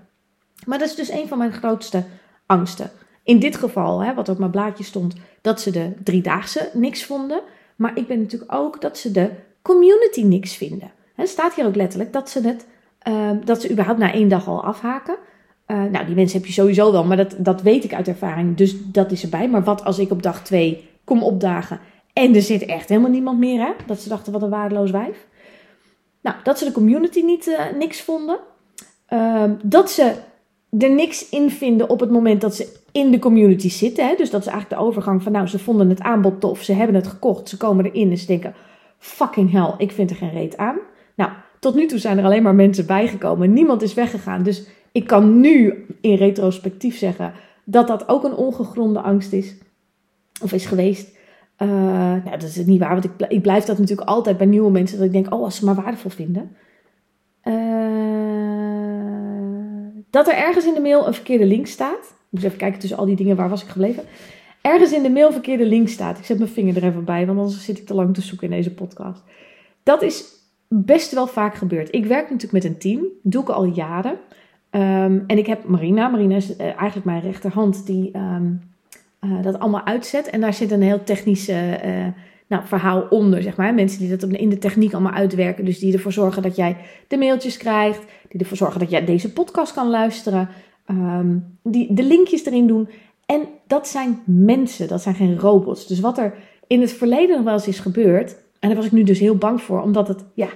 Maar 0.66 0.78
dat 0.78 0.88
is 0.88 0.94
dus 0.94 1.10
een 1.10 1.28
van 1.28 1.38
mijn 1.38 1.52
grootste 1.52 2.04
angsten. 2.46 2.90
In 3.24 3.38
dit 3.38 3.56
geval, 3.56 4.00
hè, 4.00 4.14
wat 4.14 4.28
op 4.28 4.38
mijn 4.38 4.50
blaadje 4.50 4.84
stond, 4.84 5.14
dat 5.40 5.60
ze 5.60 5.70
de 5.70 5.92
driedaagse 6.04 6.70
niks 6.72 7.04
vonden. 7.04 7.40
Maar 7.76 7.98
ik 7.98 8.06
ben 8.06 8.20
natuurlijk 8.20 8.54
ook 8.54 8.80
dat 8.80 8.98
ze 8.98 9.10
de 9.10 9.30
community 9.62 10.22
niks 10.22 10.56
vinden. 10.56 10.92
Het 11.14 11.28
staat 11.28 11.54
hier 11.54 11.66
ook 11.66 11.76
letterlijk 11.76 12.12
dat 12.12 12.30
ze 12.30 12.40
het, 12.40 12.66
uh, 13.08 13.30
dat 13.44 13.60
ze 13.60 13.70
überhaupt 13.70 14.00
na 14.00 14.12
één 14.12 14.28
dag 14.28 14.48
al 14.48 14.64
afhaken. 14.64 15.16
Uh, 15.66 15.84
nou, 15.84 16.06
die 16.06 16.14
mensen 16.14 16.38
heb 16.38 16.46
je 16.46 16.52
sowieso 16.52 16.92
wel, 16.92 17.04
maar 17.04 17.16
dat, 17.16 17.34
dat 17.38 17.62
weet 17.62 17.84
ik 17.84 17.94
uit 17.94 18.08
ervaring, 18.08 18.56
dus 18.56 18.74
dat 18.84 19.10
is 19.10 19.22
erbij. 19.22 19.48
Maar 19.48 19.64
wat 19.64 19.84
als 19.84 19.98
ik 19.98 20.10
op 20.10 20.22
dag 20.22 20.42
twee 20.42 20.88
kom 21.04 21.22
opdagen 21.22 21.80
en 22.12 22.34
er 22.34 22.42
zit 22.42 22.64
echt 22.64 22.88
helemaal 22.88 23.10
niemand 23.10 23.38
meer, 23.38 23.60
hè? 23.60 23.72
Dat 23.86 24.00
ze 24.00 24.08
dachten, 24.08 24.32
wat 24.32 24.42
een 24.42 24.50
waardeloos 24.50 24.90
wijf. 24.90 25.26
Nou, 26.22 26.36
dat 26.42 26.58
ze 26.58 26.64
de 26.64 26.72
community 26.72 27.20
niet, 27.20 27.46
uh, 27.46 27.78
niks 27.78 28.02
vonden. 28.02 28.38
Uh, 29.08 29.44
dat 29.62 29.90
ze 29.90 30.14
er 30.78 30.90
niks 30.90 31.28
in 31.28 31.50
vinden 31.50 31.88
op 31.88 32.00
het 32.00 32.10
moment 32.10 32.40
dat 32.40 32.54
ze 32.54 32.80
in 32.92 33.10
de 33.10 33.18
community 33.18 33.70
zitten. 33.70 34.06
Hè? 34.06 34.14
Dus 34.16 34.30
dat 34.30 34.40
is 34.40 34.46
eigenlijk 34.46 34.80
de 34.80 34.86
overgang 34.86 35.22
van, 35.22 35.32
nou, 35.32 35.46
ze 35.46 35.58
vonden 35.58 35.88
het 35.88 36.00
aanbod 36.00 36.40
tof, 36.40 36.62
ze 36.62 36.72
hebben 36.72 36.96
het 36.96 37.06
gekocht, 37.06 37.48
ze 37.48 37.56
komen 37.56 37.84
erin 37.84 38.10
en 38.10 38.18
ze 38.18 38.26
denken, 38.26 38.54
fucking 38.98 39.50
hell, 39.50 39.74
ik 39.78 39.92
vind 39.92 40.10
er 40.10 40.16
geen 40.16 40.32
reet 40.32 40.56
aan. 40.56 40.76
Nou, 41.16 41.30
tot 41.62 41.74
nu 41.74 41.86
toe 41.86 41.98
zijn 41.98 42.18
er 42.18 42.24
alleen 42.24 42.42
maar 42.42 42.54
mensen 42.54 42.86
bijgekomen, 42.86 43.52
niemand 43.52 43.82
is 43.82 43.94
weggegaan. 43.94 44.42
Dus 44.42 44.66
ik 44.92 45.06
kan 45.06 45.40
nu 45.40 45.86
in 46.00 46.14
retrospectief 46.14 46.98
zeggen 46.98 47.32
dat 47.64 47.86
dat 47.86 48.08
ook 48.08 48.24
een 48.24 48.34
ongegronde 48.34 49.00
angst 49.00 49.32
is, 49.32 49.56
of 50.42 50.52
is 50.52 50.66
geweest. 50.66 51.16
Uh, 51.58 51.68
nou, 52.24 52.30
dat 52.30 52.42
is 52.42 52.56
niet 52.56 52.80
waar, 52.80 52.92
want 52.92 53.04
ik, 53.04 53.10
ik 53.28 53.42
blijf 53.42 53.64
dat 53.64 53.78
natuurlijk 53.78 54.08
altijd 54.08 54.36
bij 54.36 54.46
nieuwe 54.46 54.70
mensen. 54.70 54.96
Dat 54.98 55.06
ik 55.06 55.12
denk, 55.12 55.34
oh, 55.34 55.42
als 55.42 55.56
ze 55.56 55.64
maar 55.64 55.74
waardevol 55.74 56.10
vinden. 56.10 56.56
Uh, 57.44 57.54
dat 60.10 60.28
er 60.28 60.34
ergens 60.34 60.66
in 60.66 60.74
de 60.74 60.80
mail 60.80 61.06
een 61.06 61.14
verkeerde 61.14 61.46
link 61.46 61.66
staat. 61.66 62.04
Ik 62.04 62.30
moet 62.30 62.42
even 62.42 62.58
kijken 62.58 62.80
tussen 62.80 62.98
al 62.98 63.06
die 63.06 63.16
dingen, 63.16 63.36
waar 63.36 63.48
was 63.48 63.62
ik 63.62 63.68
gebleven? 63.68 64.04
Ergens 64.60 64.92
in 64.92 65.02
de 65.02 65.10
mail 65.10 65.26
een 65.26 65.32
verkeerde 65.32 65.66
link 65.66 65.88
staat. 65.88 66.18
Ik 66.18 66.24
zet 66.24 66.38
mijn 66.38 66.50
vinger 66.50 66.76
er 66.76 66.84
even 66.84 67.04
bij, 67.04 67.26
want 67.26 67.38
anders 67.38 67.64
zit 67.64 67.78
ik 67.78 67.86
te 67.86 67.94
lang 67.94 68.14
te 68.14 68.22
zoeken 68.22 68.50
in 68.50 68.56
deze 68.56 68.74
podcast. 68.74 69.22
Dat 69.82 70.02
is 70.02 70.40
best 70.74 71.12
wel 71.12 71.26
vaak 71.26 71.54
gebeurd. 71.54 71.94
Ik 71.94 72.06
werk 72.06 72.30
natuurlijk 72.30 72.52
met 72.52 72.64
een 72.64 72.78
team, 72.78 73.04
doe 73.22 73.42
ik 73.42 73.48
al 73.48 73.64
jaren. 73.64 74.12
Um, 74.70 75.24
en 75.26 75.38
ik 75.38 75.46
heb 75.46 75.64
Marina, 75.64 76.08
Marina 76.08 76.36
is 76.36 76.50
uh, 76.50 76.60
eigenlijk 76.60 77.04
mijn 77.04 77.20
rechterhand, 77.20 77.86
die 77.86 78.16
um, 78.16 78.60
uh, 79.20 79.42
dat 79.42 79.58
allemaal 79.58 79.86
uitzet. 79.86 80.30
En 80.30 80.40
daar 80.40 80.54
zit 80.54 80.70
een 80.70 80.82
heel 80.82 81.04
technisch 81.04 81.48
uh, 81.48 81.56
nou, 82.46 82.66
verhaal 82.66 83.06
onder, 83.10 83.42
zeg 83.42 83.56
maar. 83.56 83.74
Mensen 83.74 84.00
die 84.00 84.16
dat 84.16 84.22
in 84.22 84.48
de 84.48 84.58
techniek 84.58 84.92
allemaal 84.92 85.12
uitwerken. 85.12 85.64
Dus 85.64 85.78
die 85.78 85.92
ervoor 85.92 86.12
zorgen 86.12 86.42
dat 86.42 86.56
jij 86.56 86.76
de 87.08 87.18
mailtjes 87.18 87.56
krijgt. 87.56 88.04
Die 88.28 88.40
ervoor 88.40 88.56
zorgen 88.56 88.80
dat 88.80 88.90
jij 88.90 89.04
deze 89.04 89.32
podcast 89.32 89.74
kan 89.74 89.90
luisteren. 89.90 90.48
Um, 90.90 91.58
die 91.62 91.94
de 91.94 92.02
linkjes 92.02 92.44
erin 92.44 92.66
doen. 92.66 92.88
En 93.26 93.46
dat 93.66 93.88
zijn 93.88 94.20
mensen, 94.24 94.88
dat 94.88 95.02
zijn 95.02 95.14
geen 95.14 95.38
robots. 95.38 95.86
Dus 95.86 96.00
wat 96.00 96.18
er 96.18 96.34
in 96.66 96.80
het 96.80 96.92
verleden 96.92 97.36
nog 97.36 97.44
wel 97.44 97.54
eens 97.54 97.68
is 97.68 97.78
gebeurd. 97.78 98.36
En 98.62 98.68
daar 98.68 98.76
was 98.76 98.86
ik 98.86 98.92
nu 98.92 99.02
dus 99.02 99.18
heel 99.18 99.36
bang 99.36 99.62
voor, 99.62 99.82
omdat 99.82 100.08
het, 100.08 100.24
ja, 100.34 100.48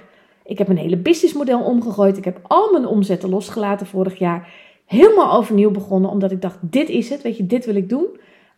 ik 0.43 0.57
heb 0.57 0.67
mijn 0.67 0.79
hele 0.79 0.97
businessmodel 0.97 1.61
omgegooid. 1.61 2.17
Ik 2.17 2.25
heb 2.25 2.39
al 2.43 2.71
mijn 2.71 2.85
omzetten 2.85 3.29
losgelaten 3.29 3.87
vorig 3.87 4.19
jaar. 4.19 4.53
Helemaal 4.85 5.37
overnieuw 5.37 5.71
begonnen, 5.71 6.09
omdat 6.09 6.31
ik 6.31 6.41
dacht: 6.41 6.57
dit 6.61 6.89
is 6.89 7.09
het, 7.09 7.21
weet 7.21 7.37
je, 7.37 7.45
dit 7.45 7.65
wil 7.65 7.75
ik 7.75 7.89
doen. 7.89 8.07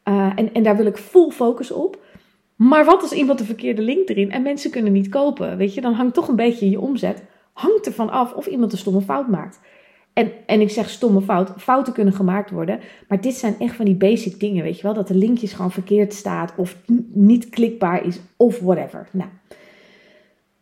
Uh, 0.05 0.31
en, 0.35 0.53
en 0.53 0.63
daar 0.63 0.77
wil 0.77 0.85
ik 0.85 0.97
full 0.97 1.29
focus 1.29 1.71
op. 1.71 1.97
Maar 2.55 2.85
wat 2.85 3.01
als 3.01 3.11
iemand 3.11 3.37
de 3.39 3.45
verkeerde 3.45 3.81
link 3.81 4.09
erin 4.09 4.31
en 4.31 4.41
mensen 4.41 4.71
kunnen 4.71 4.91
niet 4.91 5.09
kopen? 5.09 5.57
Weet 5.57 5.73
je, 5.73 5.81
dan 5.81 5.93
hangt 5.93 6.13
toch 6.13 6.27
een 6.27 6.35
beetje 6.35 6.69
je 6.69 6.79
omzet. 6.79 7.23
Hangt 7.53 7.85
ervan 7.85 8.09
af 8.09 8.33
of 8.33 8.45
iemand 8.45 8.71
een 8.71 8.77
stomme 8.77 9.01
fout 9.01 9.27
maakt. 9.27 9.59
En, 10.13 10.31
en 10.45 10.61
ik 10.61 10.69
zeg 10.69 10.89
stomme 10.89 11.21
fout, 11.21 11.51
fouten 11.57 11.93
kunnen 11.93 12.13
gemaakt 12.13 12.51
worden. 12.51 12.79
Maar 13.07 13.21
dit 13.21 13.35
zijn 13.35 13.55
echt 13.59 13.75
van 13.75 13.85
die 13.85 13.95
basic 13.95 14.39
dingen, 14.39 14.63
weet 14.63 14.77
je 14.77 14.83
wel. 14.83 14.93
Dat 14.93 15.07
de 15.07 15.15
linkjes 15.15 15.53
gewoon 15.53 15.71
verkeerd 15.71 16.13
staat 16.13 16.53
of 16.55 16.75
niet 17.13 17.49
klikbaar 17.49 18.05
is 18.05 18.19
of 18.37 18.59
whatever. 18.59 19.07
Nou, 19.11 19.29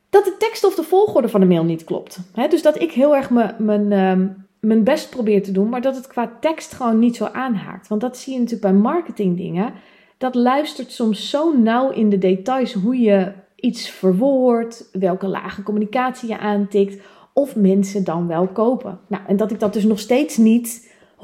dat 0.10 0.26
de 0.26 0.36
tekst 0.38 0.64
of 0.64 0.76
de 0.76 0.84
volgorde 0.84 1.30
van 1.30 1.40
de 1.40 1.48
mail 1.48 1.64
niet 1.64 1.84
klopt. 1.84 2.20
dus 2.50 2.62
dat 2.62 2.82
ik 2.82 2.92
heel 2.92 3.16
erg 3.16 3.30
mijn, 3.58 3.92
ehm, 3.92 4.28
mijn 4.60 4.84
best 4.84 5.10
probeer 5.10 5.44
te 5.44 5.52
doen, 5.52 5.70
maar 5.70 5.82
dat 5.82 5.96
het 5.96 6.08
qua 6.08 6.38
tekst 6.40 6.74
gewoon 6.74 7.00
niet 7.00 7.16
zo 7.16 7.26
aanhaakt. 7.26 7.88
Want 7.88 8.02
dat 8.02 8.18
zie 8.18 8.34
je 8.34 8.40
natuurlijk 8.40 8.72
bij 8.72 8.82
marketingdingen. 8.82 9.74
Dat 10.18 10.36
luistert 10.36 10.92
soms 10.92 11.30
zo 11.30 11.58
nauw 11.58 11.90
in 11.90 12.10
de 12.10 12.18
details 12.18 12.74
hoe 12.74 13.00
je 13.00 13.32
iets 13.56 13.90
verwoordt, 13.90 14.90
welke 14.92 15.28
lage 15.28 15.64
communicatie 15.64 16.30
je 16.30 16.38
aantikt, 16.38 17.02
of 17.38 17.56
mensen 17.56 18.04
dan 18.04 18.28
wel 18.28 18.48
kopen. 18.48 19.00
Nou, 19.08 19.24
en 19.28 19.38
dat 19.38 19.52
ik 19.52 19.60
dat 19.60 19.74
dus 19.74 19.84
nog 19.84 20.00
steeds 20.00 20.38
niet 20.38 20.94
100% 21.16 21.20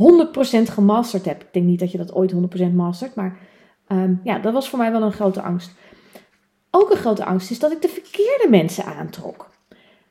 gemasterd 0.63 1.25
heb. 1.25 1.41
Ik 1.41 1.47
denk 1.51 1.65
niet 1.65 1.79
dat 1.79 1.91
je 1.91 1.97
dat 1.97 2.13
ooit 2.13 2.33
100% 2.33 2.37
mastert, 2.73 3.15
maar 3.15 3.37
um, 3.87 4.21
ja, 4.23 4.39
dat 4.39 4.53
was 4.53 4.69
voor 4.69 4.79
mij 4.79 4.91
wel 4.91 5.01
een 5.01 5.11
grote 5.11 5.41
angst. 5.41 5.71
Ook 6.71 6.91
een 6.91 6.97
grote 6.97 7.25
angst 7.25 7.51
is 7.51 7.59
dat 7.59 7.71
ik 7.71 7.81
de 7.81 7.87
verkeerde 7.87 8.47
mensen 8.49 8.85
aantrok. 8.85 9.49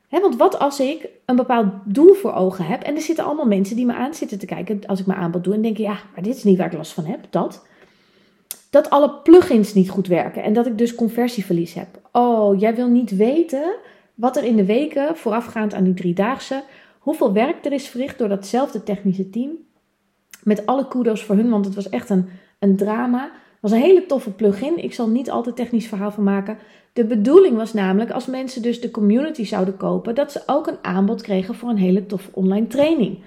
want 0.09 0.37
wat 0.37 0.59
als 0.59 0.81
ik 0.81 1.09
een 1.27 1.37
bepaald 1.37 1.67
doel 1.85 2.15
voor 2.15 2.33
ogen 2.33 2.65
heb 2.65 2.83
en 2.83 2.95
er 2.95 3.01
zitten 3.01 3.25
allemaal 3.25 3.47
mensen 3.47 3.77
die 3.77 3.87
me 3.87 3.95
aan 3.95 4.15
zitten 4.15 4.39
te 4.39 4.47
kijken 4.47 4.87
als 4.87 5.01
ik 5.01 5.07
mijn 5.07 5.19
aanbod 5.19 5.45
doe 5.45 5.55
en 5.55 5.63
denken, 5.63 5.85
ja, 5.85 5.99
maar 6.15 6.23
dit 6.23 6.37
is 6.37 6.45
niet 6.45 6.59
waar 6.59 6.67
ik 6.67 6.73
last 6.73 6.93
van 6.93 7.05
heb, 7.05 7.27
dat. 7.31 7.67
Dat 8.71 8.91
alle 8.91 9.11
plugins 9.11 9.75
niet 9.75 9.91
goed 9.91 10.07
werken 10.07 10.43
en 10.43 10.53
dat 10.53 10.67
ik 10.67 10.79
dus 10.79 10.95
conversieverlies 10.95 11.75
heb. 11.75 11.89
Oh, 12.13 12.61
jij 12.61 12.75
wil 12.75 12.89
niet 12.89 13.17
weten 13.17 13.75
wat 14.15 14.37
er 14.37 14.45
in 14.45 14.57
de 14.57 14.65
weken 14.65 15.17
voorafgaand 15.17 15.75
aan 15.75 15.85
die 15.85 15.95
driedaagse, 15.95 16.63
hoeveel 16.99 17.33
werk 17.33 17.65
er 17.65 17.73
is 17.73 17.89
verricht 17.89 18.19
door 18.19 18.29
datzelfde 18.29 18.83
technische 18.83 19.31
team. 19.31 19.51
Met 20.43 20.67
alle 20.67 20.89
kudos 20.89 21.25
voor 21.25 21.37
hun, 21.37 21.51
want 21.51 21.65
het 21.65 21.75
was 21.75 21.89
echt 21.89 22.11
een, 22.11 22.29
een 22.59 22.77
drama 22.77 23.31
was 23.63 23.71
een 23.71 23.81
hele 23.81 24.07
toffe 24.07 24.31
plugin. 24.31 24.85
Ik 24.85 24.95
zal 24.95 25.09
niet 25.09 25.31
altijd 25.31 25.57
technisch 25.57 25.87
verhaal 25.87 26.11
van 26.11 26.25
maken. 26.25 26.59
De 26.93 27.05
bedoeling 27.05 27.57
was 27.57 27.73
namelijk, 27.73 28.11
als 28.11 28.27
mensen 28.27 28.63
dus 28.63 28.81
de 28.81 28.91
community 28.91 29.45
zouden 29.45 29.77
kopen, 29.77 30.15
dat 30.15 30.33
ze 30.33 30.43
ook 30.47 30.67
een 30.67 30.79
aanbod 30.83 31.23
kregen 31.23 31.55
voor 31.55 31.69
een 31.69 31.77
hele 31.77 32.07
toffe 32.07 32.31
online 32.33 32.67
training. 32.67 33.19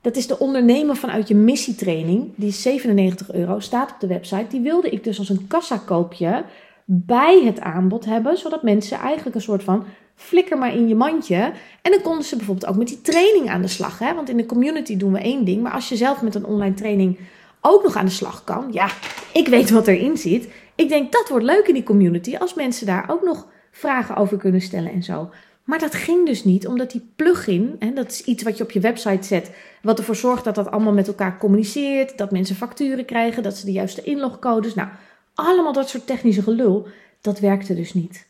Dat 0.00 0.16
is 0.16 0.26
de 0.26 0.38
ondernemer 0.38 0.96
vanuit 0.96 1.28
je 1.28 1.34
missietraining. 1.34 2.32
Die 2.36 2.48
is 2.48 2.62
97 2.62 3.32
euro, 3.32 3.58
staat 3.58 3.92
op 3.92 4.00
de 4.00 4.06
website. 4.06 4.46
Die 4.48 4.60
wilde 4.60 4.90
ik 4.90 5.04
dus 5.04 5.18
als 5.18 5.28
een 5.28 5.46
kassakoopje 5.46 6.44
bij 6.84 7.42
het 7.44 7.60
aanbod 7.60 8.04
hebben. 8.04 8.38
Zodat 8.38 8.62
mensen 8.62 8.98
eigenlijk 8.98 9.36
een 9.36 9.42
soort 9.42 9.62
van 9.62 9.84
flikker 10.20 10.58
maar 10.58 10.74
in 10.74 10.88
je 10.88 10.94
mandje. 10.94 11.52
En 11.82 11.90
dan 11.90 12.02
konden 12.02 12.24
ze 12.24 12.36
bijvoorbeeld 12.36 12.70
ook 12.70 12.76
met 12.76 12.88
die 12.88 13.00
training 13.00 13.50
aan 13.50 13.62
de 13.62 13.68
slag. 13.68 13.98
Hè? 13.98 14.14
Want 14.14 14.28
in 14.28 14.36
de 14.36 14.46
community 14.46 14.96
doen 14.96 15.12
we 15.12 15.18
één 15.18 15.44
ding. 15.44 15.62
Maar 15.62 15.72
als 15.72 15.88
je 15.88 15.96
zelf 15.96 16.22
met 16.22 16.34
een 16.34 16.44
online 16.44 16.74
training 16.74 17.18
ook 17.60 17.82
nog 17.82 17.96
aan 17.96 18.04
de 18.04 18.10
slag 18.10 18.44
kan. 18.44 18.68
Ja, 18.70 18.90
ik 19.32 19.48
weet 19.48 19.70
wat 19.70 19.86
erin 19.86 20.16
zit. 20.16 20.48
Ik 20.74 20.88
denk 20.88 21.12
dat 21.12 21.28
wordt 21.28 21.44
leuk 21.44 21.66
in 21.68 21.74
die 21.74 21.82
community 21.82 22.36
als 22.36 22.54
mensen 22.54 22.86
daar 22.86 23.10
ook 23.10 23.22
nog 23.22 23.46
vragen 23.70 24.16
over 24.16 24.36
kunnen 24.36 24.60
stellen 24.60 24.92
en 24.92 25.02
zo. 25.02 25.30
Maar 25.64 25.78
dat 25.78 25.94
ging 25.94 26.26
dus 26.26 26.44
niet, 26.44 26.66
omdat 26.66 26.90
die 26.90 27.12
plugin, 27.16 27.76
hè, 27.78 27.92
dat 27.92 28.10
is 28.10 28.24
iets 28.24 28.42
wat 28.42 28.56
je 28.56 28.64
op 28.64 28.70
je 28.70 28.80
website 28.80 29.26
zet, 29.26 29.50
wat 29.82 29.98
ervoor 29.98 30.16
zorgt 30.16 30.44
dat 30.44 30.54
dat 30.54 30.70
allemaal 30.70 30.92
met 30.92 31.08
elkaar 31.08 31.38
communiceert, 31.38 32.18
dat 32.18 32.30
mensen 32.30 32.56
facturen 32.56 33.04
krijgen, 33.04 33.42
dat 33.42 33.56
ze 33.56 33.64
de 33.64 33.72
juiste 33.72 34.02
inlogcodes, 34.02 34.74
nou, 34.74 34.88
allemaal 35.34 35.72
dat 35.72 35.88
soort 35.88 36.06
technische 36.06 36.42
gelul, 36.42 36.88
dat 37.20 37.38
werkte 37.38 37.74
dus 37.74 37.94
niet. 37.94 38.26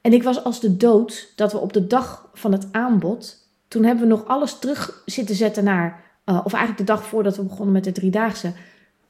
En 0.00 0.12
ik 0.12 0.22
was 0.22 0.44
als 0.44 0.60
de 0.60 0.76
dood 0.76 1.32
dat 1.36 1.52
we 1.52 1.58
op 1.58 1.72
de 1.72 1.86
dag 1.86 2.30
van 2.34 2.52
het 2.52 2.68
aanbod, 2.72 3.48
toen 3.68 3.84
hebben 3.84 4.04
we 4.04 4.10
nog 4.10 4.26
alles 4.26 4.58
terug 4.58 5.02
zitten 5.06 5.34
zetten 5.34 5.64
naar 5.64 6.10
uh, 6.26 6.40
of 6.44 6.52
eigenlijk 6.52 6.86
de 6.86 6.92
dag 6.92 7.06
voordat 7.06 7.36
we 7.36 7.42
begonnen 7.42 7.72
met 7.72 7.84
de 7.84 7.92
driedaagse, 7.92 8.52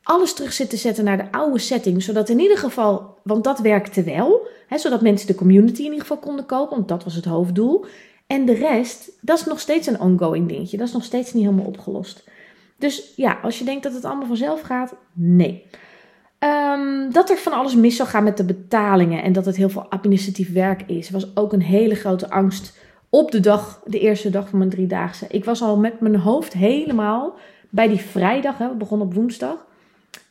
alles 0.03 0.33
terug 0.33 0.53
zitten 0.53 0.79
zetten 0.79 1.05
naar 1.05 1.17
de 1.17 1.33
oude 1.33 1.59
setting. 1.59 2.03
Zodat 2.03 2.29
in 2.29 2.39
ieder 2.39 2.59
geval, 2.59 3.19
want 3.23 3.45
dat 3.45 3.59
werkte 3.59 4.03
wel, 4.03 4.47
hè, 4.67 4.79
zodat 4.79 5.01
mensen 5.01 5.27
de 5.27 5.35
community 5.35 5.79
in 5.79 5.85
ieder 5.85 6.01
geval 6.01 6.17
konden 6.17 6.47
kopen, 6.47 6.77
want 6.77 6.89
dat 6.89 7.05
was 7.05 7.15
het 7.15 7.25
hoofddoel. 7.25 7.85
En 8.27 8.45
de 8.45 8.55
rest, 8.55 9.11
dat 9.21 9.39
is 9.39 9.45
nog 9.45 9.61
steeds 9.61 9.87
een 9.87 10.01
ongoing 10.01 10.49
dingetje. 10.49 10.77
Dat 10.77 10.87
is 10.87 10.93
nog 10.93 11.05
steeds 11.05 11.33
niet 11.33 11.45
helemaal 11.45 11.67
opgelost. 11.67 12.25
Dus 12.79 13.13
ja, 13.17 13.39
als 13.43 13.59
je 13.59 13.65
denkt 13.65 13.83
dat 13.83 13.93
het 13.93 14.05
allemaal 14.05 14.27
vanzelf 14.27 14.61
gaat, 14.61 14.95
nee. 15.13 15.67
Um, 16.45 17.13
dat 17.13 17.31
er 17.31 17.37
van 17.37 17.53
alles 17.53 17.75
mis 17.75 17.97
zou 17.97 18.09
gaan 18.09 18.25
met 18.25 18.37
de 18.37 18.45
betalingen 18.45 19.23
en 19.23 19.33
dat 19.33 19.45
het 19.45 19.57
heel 19.57 19.69
veel 19.69 19.87
administratief 19.89 20.53
werk 20.53 20.83
is, 20.87 21.11
was 21.11 21.37
ook 21.37 21.53
een 21.53 21.63
hele 21.63 21.95
grote 21.95 22.31
angst 22.31 22.79
op 23.09 23.31
de 23.31 23.41
dag, 23.41 23.83
de 23.87 23.99
eerste 23.99 24.31
dag 24.31 24.49
van 24.49 24.59
mijn 24.59 24.71
driedaagse. 24.71 25.27
Ik 25.29 25.45
was 25.45 25.63
al 25.63 25.77
met 25.77 26.01
mijn 26.01 26.17
hoofd 26.17 26.53
helemaal 26.53 27.35
bij 27.69 27.89
die 27.89 28.01
vrijdag, 28.01 28.59
hè, 28.59 28.69
we 28.69 28.75
begonnen 28.75 29.07
op 29.07 29.15
woensdag. 29.15 29.67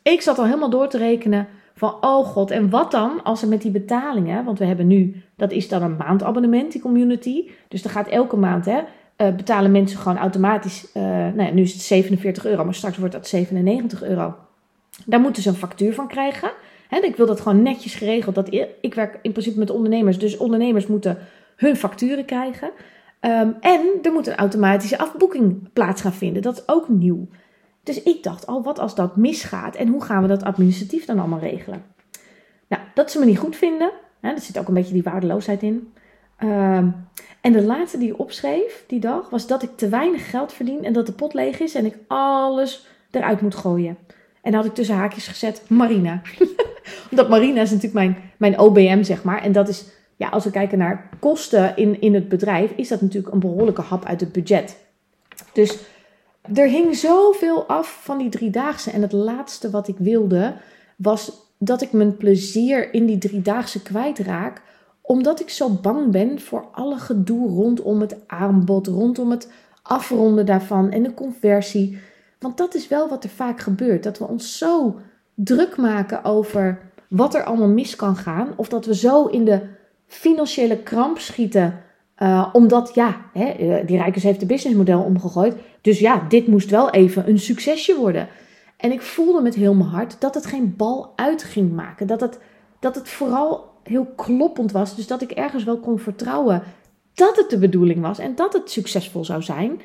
Ik 0.02 0.20
zat 0.20 0.38
al 0.38 0.44
helemaal 0.44 0.70
door 0.70 0.88
te 0.88 0.98
rekenen 0.98 1.46
van, 1.74 1.94
oh 2.00 2.26
god, 2.26 2.50
en 2.50 2.70
wat 2.70 2.90
dan 2.90 3.22
als 3.22 3.42
er 3.42 3.48
met 3.48 3.62
die 3.62 3.70
betalingen, 3.70 4.44
want 4.44 4.58
we 4.58 4.64
hebben 4.64 4.86
nu, 4.86 5.22
dat 5.36 5.52
is 5.52 5.68
dan 5.68 5.82
een 5.82 5.96
maandabonnement, 5.96 6.72
die 6.72 6.80
community. 6.80 7.50
Dus 7.68 7.82
dan 7.82 7.92
gaat 7.92 8.08
elke 8.08 8.36
maand, 8.36 8.64
hè, 8.64 8.78
uh, 8.78 9.34
betalen 9.36 9.70
mensen 9.70 9.98
gewoon 9.98 10.18
automatisch, 10.18 10.86
uh, 10.94 11.02
nou 11.02 11.42
ja, 11.42 11.50
nu 11.50 11.62
is 11.62 11.72
het 11.72 11.82
47 11.82 12.46
euro, 12.46 12.64
maar 12.64 12.74
straks 12.74 12.96
wordt 12.96 13.14
dat 13.14 13.28
97 13.28 14.02
euro. 14.02 14.34
Daar 15.06 15.20
moeten 15.20 15.42
ze 15.42 15.48
een 15.48 15.54
factuur 15.54 15.94
van 15.94 16.08
krijgen. 16.08 16.50
Hè, 16.88 16.98
ik 16.98 17.16
wil 17.16 17.26
dat 17.26 17.40
gewoon 17.40 17.62
netjes 17.62 17.94
geregeld. 17.94 18.34
Dat 18.34 18.54
ik 18.80 18.94
werk 18.94 19.18
in 19.22 19.32
principe 19.32 19.58
met 19.58 19.70
ondernemers, 19.70 20.18
dus 20.18 20.36
ondernemers 20.36 20.86
moeten 20.86 21.18
hun 21.56 21.76
facturen 21.76 22.24
krijgen. 22.24 22.70
Um, 23.20 23.56
en 23.60 23.98
er 24.02 24.12
moet 24.12 24.26
een 24.26 24.34
automatische 24.34 24.98
afboeking 24.98 25.72
plaats 25.72 26.00
gaan 26.00 26.12
vinden. 26.12 26.42
Dat 26.42 26.56
is 26.56 26.68
ook 26.68 26.88
nieuw. 26.88 27.28
Dus 27.82 28.02
ik 28.02 28.22
dacht, 28.22 28.46
oh, 28.46 28.64
wat 28.64 28.78
als 28.78 28.94
dat 28.94 29.16
misgaat? 29.16 29.76
En 29.76 29.88
hoe 29.88 30.02
gaan 30.02 30.22
we 30.22 30.28
dat 30.28 30.42
administratief 30.42 31.04
dan 31.04 31.18
allemaal 31.18 31.38
regelen? 31.38 31.84
Nou, 32.68 32.82
dat 32.94 33.10
ze 33.10 33.18
me 33.18 33.24
niet 33.24 33.38
goed 33.38 33.56
vinden. 33.56 33.90
Er 34.20 34.40
zit 34.40 34.58
ook 34.58 34.68
een 34.68 34.74
beetje 34.74 34.92
die 34.92 35.02
waardeloosheid 35.02 35.62
in. 35.62 35.92
Um, 36.42 37.08
en 37.40 37.52
de 37.52 37.62
laatste 37.62 37.98
die 37.98 38.10
ik 38.10 38.18
opschreef 38.18 38.84
die 38.86 39.00
dag 39.00 39.30
was 39.30 39.46
dat 39.46 39.62
ik 39.62 39.76
te 39.76 39.88
weinig 39.88 40.30
geld 40.30 40.52
verdien 40.52 40.84
en 40.84 40.92
dat 40.92 41.06
de 41.06 41.12
pot 41.12 41.34
leeg 41.34 41.60
is 41.60 41.74
en 41.74 41.84
ik 41.84 41.96
alles 42.06 42.86
eruit 43.10 43.40
moet 43.40 43.54
gooien. 43.54 43.98
En 44.42 44.50
dan 44.50 44.60
had 44.60 44.64
ik 44.64 44.74
tussen 44.74 44.96
haakjes 44.96 45.28
gezet 45.28 45.62
Marina. 45.68 46.20
Omdat 47.10 47.28
Marina 47.28 47.60
is 47.60 47.70
natuurlijk 47.70 47.94
mijn, 47.94 48.16
mijn 48.36 48.58
OBM, 48.58 49.02
zeg 49.02 49.22
maar. 49.22 49.42
En 49.42 49.52
dat 49.52 49.68
is 49.68 49.84
ja, 50.20 50.28
als 50.28 50.44
we 50.44 50.50
kijken 50.50 50.78
naar 50.78 51.08
kosten 51.18 51.76
in, 51.76 52.00
in 52.00 52.14
het 52.14 52.28
bedrijf, 52.28 52.72
is 52.76 52.88
dat 52.88 53.00
natuurlijk 53.00 53.32
een 53.32 53.40
behoorlijke 53.40 53.80
hap 53.80 54.04
uit 54.04 54.20
het 54.20 54.32
budget. 54.32 54.76
Dus 55.52 55.78
er 56.54 56.68
hing 56.68 56.96
zoveel 56.96 57.66
af 57.66 58.00
van 58.02 58.18
die 58.18 58.28
driedaagse. 58.28 58.90
En 58.90 59.02
het 59.02 59.12
laatste 59.12 59.70
wat 59.70 59.88
ik 59.88 59.98
wilde, 59.98 60.54
was 60.96 61.32
dat 61.58 61.82
ik 61.82 61.92
mijn 61.92 62.16
plezier 62.16 62.94
in 62.94 63.06
die 63.06 63.18
driedaagse 63.18 63.82
kwijtraak. 63.82 64.62
Omdat 65.00 65.40
ik 65.40 65.48
zo 65.48 65.70
bang 65.70 66.10
ben 66.10 66.40
voor 66.40 66.64
alle 66.72 66.98
gedoe 66.98 67.48
rondom 67.48 68.00
het 68.00 68.16
aanbod, 68.26 68.86
rondom 68.86 69.30
het 69.30 69.48
afronden 69.82 70.46
daarvan 70.46 70.90
en 70.90 71.02
de 71.02 71.14
conversie. 71.14 71.98
Want 72.40 72.56
dat 72.56 72.74
is 72.74 72.88
wel 72.88 73.08
wat 73.08 73.24
er 73.24 73.30
vaak 73.30 73.60
gebeurt. 73.60 74.02
Dat 74.02 74.18
we 74.18 74.26
ons 74.26 74.58
zo 74.58 74.98
druk 75.34 75.76
maken 75.76 76.24
over 76.24 76.78
wat 77.08 77.34
er 77.34 77.44
allemaal 77.44 77.68
mis 77.68 77.96
kan 77.96 78.16
gaan. 78.16 78.52
Of 78.56 78.68
dat 78.68 78.86
we 78.86 78.94
zo 78.94 79.26
in 79.26 79.44
de 79.44 79.60
financiële 80.06 80.78
kramp 80.82 81.18
schieten. 81.18 81.80
Uh, 82.18 82.48
omdat, 82.52 82.90
ja, 82.94 83.20
hè, 83.32 83.44
eh, 83.44 83.86
die 83.86 83.96
Rijkers 83.96 84.22
heeft 84.22 84.40
het 84.40 84.48
businessmodel 84.48 85.02
omgegooid. 85.02 85.54
Dus 85.80 85.98
ja, 85.98 86.26
dit 86.28 86.46
moest 86.46 86.70
wel 86.70 86.90
even 86.90 87.28
een 87.28 87.38
succesje 87.38 87.96
worden. 87.96 88.28
En 88.76 88.92
ik 88.92 89.02
voelde 89.02 89.40
met 89.40 89.54
heel 89.54 89.74
mijn 89.74 89.88
hart 89.88 90.20
dat 90.20 90.34
het 90.34 90.46
geen 90.46 90.76
bal 90.76 91.12
uit 91.16 91.42
ging 91.42 91.72
maken. 91.72 92.06
Dat 92.06 92.20
het, 92.20 92.38
dat 92.78 92.94
het 92.94 93.08
vooral 93.08 93.70
heel 93.82 94.06
kloppend 94.16 94.72
was. 94.72 94.96
Dus 94.96 95.06
dat 95.06 95.22
ik 95.22 95.30
ergens 95.30 95.64
wel 95.64 95.78
kon 95.78 95.98
vertrouwen 95.98 96.62
dat 97.14 97.36
het 97.36 97.50
de 97.50 97.58
bedoeling 97.58 98.00
was 98.00 98.18
en 98.18 98.34
dat 98.34 98.52
het 98.52 98.70
succesvol 98.70 99.24
zou 99.24 99.42
zijn. 99.42 99.80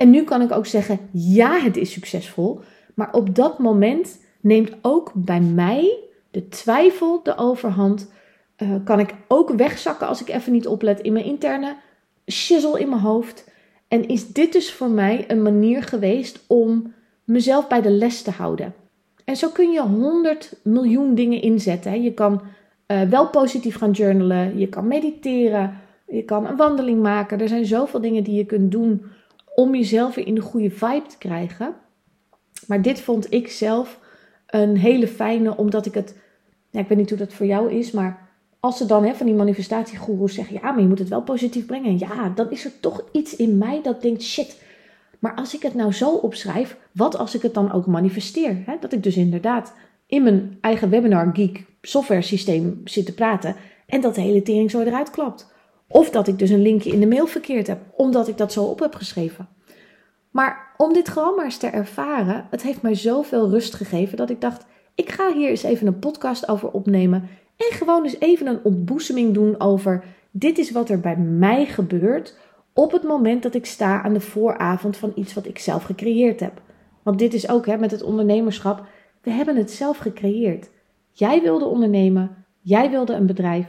En 0.00 0.10
nu 0.10 0.22
kan 0.24 0.42
ik 0.42 0.52
ook 0.52 0.66
zeggen, 0.66 0.98
ja, 1.12 1.58
het 1.58 1.76
is 1.76 1.92
succesvol. 1.92 2.60
Maar 2.94 3.12
op 3.12 3.34
dat 3.34 3.58
moment 3.58 4.20
neemt 4.40 4.72
ook 4.82 5.12
bij 5.14 5.40
mij 5.40 5.98
de 6.30 6.48
twijfel 6.48 7.20
de 7.22 7.36
overhand. 7.36 8.10
Uh, 8.56 8.74
kan 8.84 9.00
ik 9.00 9.14
ook 9.28 9.50
wegzakken 9.50 10.06
als 10.06 10.20
ik 10.20 10.28
even 10.28 10.52
niet 10.52 10.66
oplet 10.66 11.00
in 11.00 11.12
mijn 11.12 11.24
interne 11.24 11.76
shizzle 12.30 12.80
in 12.80 12.88
mijn 12.88 13.00
hoofd. 13.00 13.50
En 13.88 14.08
is 14.08 14.32
dit 14.32 14.52
dus 14.52 14.72
voor 14.72 14.90
mij 14.90 15.24
een 15.28 15.42
manier 15.42 15.82
geweest 15.82 16.44
om 16.46 16.92
mezelf 17.24 17.68
bij 17.68 17.82
de 17.82 17.90
les 17.90 18.22
te 18.22 18.30
houden? 18.30 18.74
En 19.24 19.36
zo 19.36 19.48
kun 19.48 19.70
je 19.70 19.82
honderd 19.82 20.56
miljoen 20.62 21.14
dingen 21.14 21.42
inzetten. 21.42 22.02
Je 22.02 22.14
kan 22.14 22.42
uh, 22.86 23.02
wel 23.02 23.28
positief 23.28 23.76
gaan 23.76 23.90
journalen, 23.90 24.58
je 24.58 24.68
kan 24.68 24.88
mediteren, 24.88 25.78
je 26.06 26.22
kan 26.22 26.46
een 26.46 26.56
wandeling 26.56 27.02
maken. 27.02 27.40
Er 27.40 27.48
zijn 27.48 27.66
zoveel 27.66 28.00
dingen 28.00 28.24
die 28.24 28.34
je 28.34 28.44
kunt 28.44 28.70
doen 28.70 29.18
om 29.54 29.74
jezelf 29.74 30.14
weer 30.14 30.26
in 30.26 30.34
de 30.34 30.40
goede 30.40 30.70
vibe 30.70 31.06
te 31.08 31.18
krijgen. 31.18 31.74
Maar 32.66 32.82
dit 32.82 33.00
vond 33.00 33.32
ik 33.32 33.50
zelf 33.50 33.98
een 34.46 34.76
hele 34.76 35.08
fijne, 35.08 35.56
omdat 35.56 35.86
ik 35.86 35.94
het, 35.94 36.16
ik 36.70 36.88
weet 36.88 36.98
niet 36.98 37.08
hoe 37.08 37.18
dat 37.18 37.32
voor 37.32 37.46
jou 37.46 37.72
is, 37.72 37.90
maar 37.90 38.28
als 38.60 38.76
ze 38.76 38.86
dan 38.86 39.04
hè, 39.04 39.14
van 39.14 39.26
die 39.26 39.34
manifestatiegoeroes 39.34 40.34
zeggen, 40.34 40.54
ja, 40.54 40.70
maar 40.72 40.80
je 40.80 40.88
moet 40.88 40.98
het 40.98 41.08
wel 41.08 41.22
positief 41.22 41.66
brengen. 41.66 41.98
Ja, 41.98 42.28
dan 42.28 42.50
is 42.50 42.64
er 42.64 42.80
toch 42.80 43.04
iets 43.12 43.36
in 43.36 43.58
mij 43.58 43.82
dat 43.82 44.02
denkt, 44.02 44.22
shit, 44.22 44.62
maar 45.18 45.34
als 45.34 45.54
ik 45.54 45.62
het 45.62 45.74
nou 45.74 45.92
zo 45.92 46.10
opschrijf, 46.10 46.76
wat 46.92 47.16
als 47.16 47.34
ik 47.34 47.42
het 47.42 47.54
dan 47.54 47.72
ook 47.72 47.86
manifesteer? 47.86 48.62
Hè? 48.66 48.76
Dat 48.80 48.92
ik 48.92 49.02
dus 49.02 49.16
inderdaad 49.16 49.74
in 50.06 50.22
mijn 50.22 50.58
eigen 50.60 50.90
webinar 50.90 51.30
geek 51.32 51.64
software 51.82 52.22
systeem 52.22 52.80
zit 52.84 53.06
te 53.06 53.14
praten 53.14 53.56
en 53.86 54.00
dat 54.00 54.14
de 54.14 54.20
hele 54.20 54.42
tering 54.42 54.70
zo 54.70 54.80
eruit 54.80 55.10
klapt. 55.10 55.52
Of 55.92 56.10
dat 56.10 56.28
ik 56.28 56.38
dus 56.38 56.50
een 56.50 56.62
linkje 56.62 56.90
in 56.90 57.00
de 57.00 57.06
mail 57.06 57.26
verkeerd 57.26 57.66
heb, 57.66 57.80
omdat 57.96 58.28
ik 58.28 58.36
dat 58.38 58.52
zo 58.52 58.64
op 58.64 58.80
heb 58.80 58.94
geschreven. 58.94 59.48
Maar 60.30 60.74
om 60.76 60.92
dit 60.92 61.08
gewoon 61.08 61.34
maar 61.34 61.44
eens 61.44 61.56
te 61.56 61.66
ervaren, 61.66 62.46
het 62.50 62.62
heeft 62.62 62.82
mij 62.82 62.94
zoveel 62.94 63.50
rust 63.50 63.74
gegeven 63.74 64.16
dat 64.16 64.30
ik 64.30 64.40
dacht, 64.40 64.66
ik 64.94 65.10
ga 65.10 65.32
hier 65.32 65.48
eens 65.48 65.62
even 65.62 65.86
een 65.86 65.98
podcast 65.98 66.48
over 66.48 66.70
opnemen 66.70 67.28
en 67.56 67.76
gewoon 67.76 68.04
eens 68.04 68.20
even 68.20 68.46
een 68.46 68.64
ontboezeming 68.64 69.34
doen 69.34 69.60
over 69.60 70.04
dit 70.30 70.58
is 70.58 70.70
wat 70.70 70.88
er 70.88 71.00
bij 71.00 71.16
mij 71.16 71.66
gebeurt 71.66 72.38
op 72.72 72.92
het 72.92 73.02
moment 73.02 73.42
dat 73.42 73.54
ik 73.54 73.66
sta 73.66 74.02
aan 74.02 74.12
de 74.12 74.20
vooravond 74.20 74.96
van 74.96 75.12
iets 75.14 75.34
wat 75.34 75.46
ik 75.46 75.58
zelf 75.58 75.82
gecreëerd 75.82 76.40
heb. 76.40 76.62
Want 77.02 77.18
dit 77.18 77.34
is 77.34 77.48
ook 77.48 77.66
hè, 77.66 77.76
met 77.76 77.90
het 77.90 78.02
ondernemerschap, 78.02 78.86
we 79.22 79.30
hebben 79.30 79.56
het 79.56 79.70
zelf 79.70 79.98
gecreëerd. 79.98 80.70
Jij 81.10 81.42
wilde 81.42 81.64
ondernemen, 81.64 82.44
jij 82.60 82.90
wilde 82.90 83.12
een 83.12 83.26
bedrijf, 83.26 83.66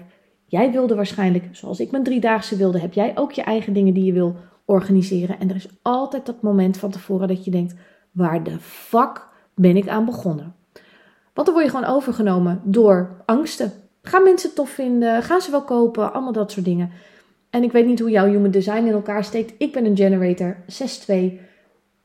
jij 0.51 0.71
wilde 0.71 0.95
waarschijnlijk, 0.95 1.47
zoals 1.51 1.79
ik 1.79 1.91
mijn 1.91 2.03
driedaagse 2.03 2.55
wilde, 2.55 2.79
heb 2.79 2.93
jij 2.93 3.11
ook 3.15 3.31
je 3.31 3.41
eigen 3.41 3.73
dingen 3.73 3.93
die 3.93 4.03
je 4.03 4.13
wil 4.13 4.35
organiseren. 4.65 5.39
En 5.39 5.49
er 5.49 5.55
is 5.55 5.67
altijd 5.81 6.25
dat 6.25 6.41
moment 6.41 6.77
van 6.77 6.91
tevoren 6.91 7.27
dat 7.27 7.45
je 7.45 7.51
denkt: 7.51 7.75
waar 8.11 8.43
de 8.43 8.59
fuck 8.59 9.27
ben 9.55 9.77
ik 9.77 9.87
aan 9.87 10.05
begonnen? 10.05 10.55
Want 11.33 11.47
dan 11.47 11.55
word 11.55 11.65
je 11.65 11.77
gewoon 11.77 11.95
overgenomen 11.95 12.61
door 12.63 13.23
angsten. 13.25 13.71
Gaan 14.01 14.23
mensen 14.23 14.47
het 14.47 14.57
tof 14.57 14.69
vinden? 14.69 15.23
Gaan 15.23 15.41
ze 15.41 15.51
wel 15.51 15.63
kopen? 15.63 16.13
Allemaal 16.13 16.31
dat 16.31 16.51
soort 16.51 16.65
dingen. 16.65 16.91
En 17.49 17.63
ik 17.63 17.71
weet 17.71 17.85
niet 17.85 17.99
hoe 17.99 18.09
jouw 18.09 18.27
human 18.27 18.51
design 18.51 18.85
in 18.85 18.93
elkaar 18.93 19.23
steekt. 19.23 19.53
Ik 19.57 19.71
ben 19.73 19.85
een 19.85 19.97
generator 19.97 20.55
6-2. 20.55 21.13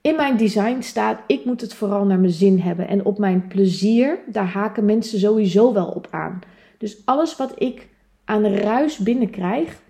In 0.00 0.16
mijn 0.16 0.36
design 0.36 0.80
staat: 0.80 1.18
ik 1.26 1.44
moet 1.44 1.60
het 1.60 1.74
vooral 1.74 2.04
naar 2.04 2.18
mijn 2.18 2.32
zin 2.32 2.58
hebben. 2.60 2.88
En 2.88 3.04
op 3.04 3.18
mijn 3.18 3.46
plezier, 3.46 4.18
daar 4.26 4.48
haken 4.48 4.84
mensen 4.84 5.18
sowieso 5.18 5.72
wel 5.72 5.86
op 5.86 6.08
aan. 6.10 6.38
Dus 6.78 7.02
alles 7.04 7.36
wat 7.36 7.52
ik 7.58 7.94
aan 8.26 8.44
ruis 8.46 8.98
binnenkrijg, 8.98 9.80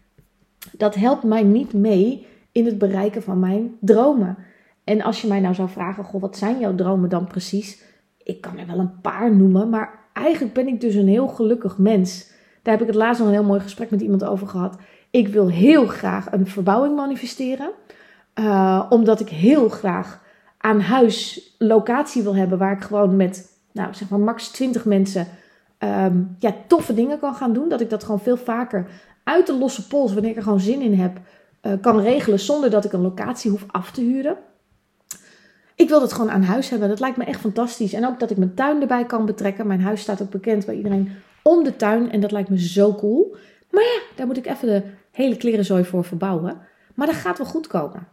dat 0.72 0.94
helpt 0.94 1.22
mij 1.22 1.42
niet 1.42 1.72
mee 1.72 2.26
in 2.52 2.66
het 2.66 2.78
bereiken 2.78 3.22
van 3.22 3.38
mijn 3.38 3.76
dromen. 3.80 4.36
En 4.84 5.02
als 5.02 5.20
je 5.20 5.28
mij 5.28 5.40
nou 5.40 5.54
zou 5.54 5.68
vragen, 5.68 6.04
goh, 6.04 6.20
wat 6.20 6.36
zijn 6.36 6.58
jouw 6.58 6.74
dromen 6.74 7.08
dan 7.08 7.26
precies? 7.26 7.82
Ik 8.22 8.40
kan 8.40 8.58
er 8.58 8.66
wel 8.66 8.78
een 8.78 9.00
paar 9.00 9.34
noemen, 9.34 9.70
maar 9.70 9.98
eigenlijk 10.12 10.54
ben 10.54 10.66
ik 10.66 10.80
dus 10.80 10.94
een 10.94 11.08
heel 11.08 11.28
gelukkig 11.28 11.78
mens. 11.78 12.30
Daar 12.62 12.74
heb 12.74 12.82
ik 12.82 12.88
het 12.88 13.02
laatst 13.02 13.18
nog 13.18 13.28
een 13.28 13.34
heel 13.34 13.44
mooi 13.44 13.60
gesprek 13.60 13.90
met 13.90 14.00
iemand 14.00 14.24
over 14.24 14.46
gehad. 14.46 14.76
Ik 15.10 15.28
wil 15.28 15.48
heel 15.48 15.86
graag 15.86 16.32
een 16.32 16.46
verbouwing 16.46 16.96
manifesteren, 16.96 17.70
uh, 18.34 18.86
omdat 18.88 19.20
ik 19.20 19.28
heel 19.28 19.68
graag 19.68 20.22
aan 20.58 20.80
huis 20.80 21.54
locatie 21.58 22.22
wil 22.22 22.36
hebben 22.36 22.58
waar 22.58 22.72
ik 22.72 22.82
gewoon 22.82 23.16
met, 23.16 23.58
nou 23.72 23.94
zeg 23.94 24.08
maar, 24.08 24.20
max 24.20 24.48
20 24.48 24.84
mensen 24.84 25.26
um, 25.78 26.36
ja, 26.38 26.54
toffe 26.66 26.94
dingen 26.94 27.18
kan 27.18 27.34
gaan 27.34 27.52
doen. 27.52 27.68
Dat 27.68 27.80
ik 27.80 27.90
dat 27.90 28.04
gewoon 28.04 28.20
veel 28.20 28.36
vaker 28.36 28.86
uit 29.24 29.46
de 29.46 29.58
losse 29.58 29.86
pols, 29.86 30.12
wanneer 30.12 30.30
ik 30.30 30.36
er 30.36 30.42
gewoon 30.42 30.60
zin 30.60 30.80
in 30.80 30.94
heb, 30.94 31.20
uh, 31.62 31.72
kan 31.80 32.00
regelen 32.00 32.40
zonder 32.40 32.70
dat 32.70 32.84
ik 32.84 32.92
een 32.92 33.00
locatie 33.00 33.50
hoef 33.50 33.64
af 33.66 33.90
te 33.90 34.00
huren. 34.00 34.36
Ik 35.74 35.88
wil 35.88 36.00
dat 36.00 36.12
gewoon 36.12 36.30
aan 36.30 36.42
huis 36.42 36.70
hebben. 36.70 36.88
Dat 36.88 37.00
lijkt 37.00 37.16
me 37.16 37.24
echt 37.24 37.40
fantastisch. 37.40 37.92
En 37.92 38.06
ook 38.06 38.20
dat 38.20 38.30
ik 38.30 38.36
mijn 38.36 38.54
tuin 38.54 38.80
erbij 38.80 39.04
kan 39.04 39.26
betrekken. 39.26 39.66
Mijn 39.66 39.80
huis 39.80 40.00
staat 40.00 40.22
ook 40.22 40.30
bekend 40.30 40.66
bij 40.66 40.74
iedereen 40.74 41.12
om 41.42 41.64
de 41.64 41.76
tuin. 41.76 42.10
En 42.10 42.20
dat 42.20 42.32
lijkt 42.32 42.48
me 42.48 42.58
zo 42.58 42.94
cool. 42.94 43.36
Maar 43.70 43.82
ja, 43.82 44.00
daar 44.16 44.26
moet 44.26 44.36
ik 44.36 44.46
even 44.46 44.68
de 44.68 44.82
hele 45.10 45.36
klerenzooi 45.36 45.84
voor 45.84 46.04
verbouwen. 46.04 46.58
Maar 46.94 47.06
dat 47.06 47.16
gaat 47.16 47.38
wel 47.38 47.46
goed 47.46 47.66
komen. 47.66 48.08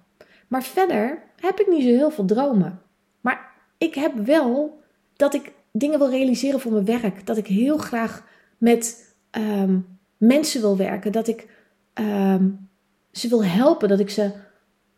Maar 0.47 0.63
verder 0.63 1.23
heb 1.39 1.60
ik 1.60 1.67
niet 1.67 1.84
zo 1.84 1.89
heel 1.89 2.12
veel 2.12 2.26
dromen. 2.26 2.82
Maar 3.21 3.52
ik 3.78 3.95
heb 3.95 4.13
wel 4.15 4.82
dat 5.15 5.34
ik 5.34 5.54
dingen 5.73 5.99
wil 5.99 6.09
realiseren 6.09 6.59
voor 6.59 6.71
mijn 6.71 6.86
werk. 6.86 7.25
Dat 7.25 7.38
ik 7.38 7.47
heel 7.47 7.77
graag 7.77 8.23
met 8.57 9.15
um, 9.31 9.86
mensen 10.17 10.62
wil 10.62 10.77
werken. 10.77 11.12
Dat 11.12 11.27
ik 11.27 11.47
um, 11.93 12.69
ze 13.12 13.27
wil 13.27 13.43
helpen. 13.43 13.89
Dat 13.89 13.99
ik 13.99 14.09
ze 14.09 14.31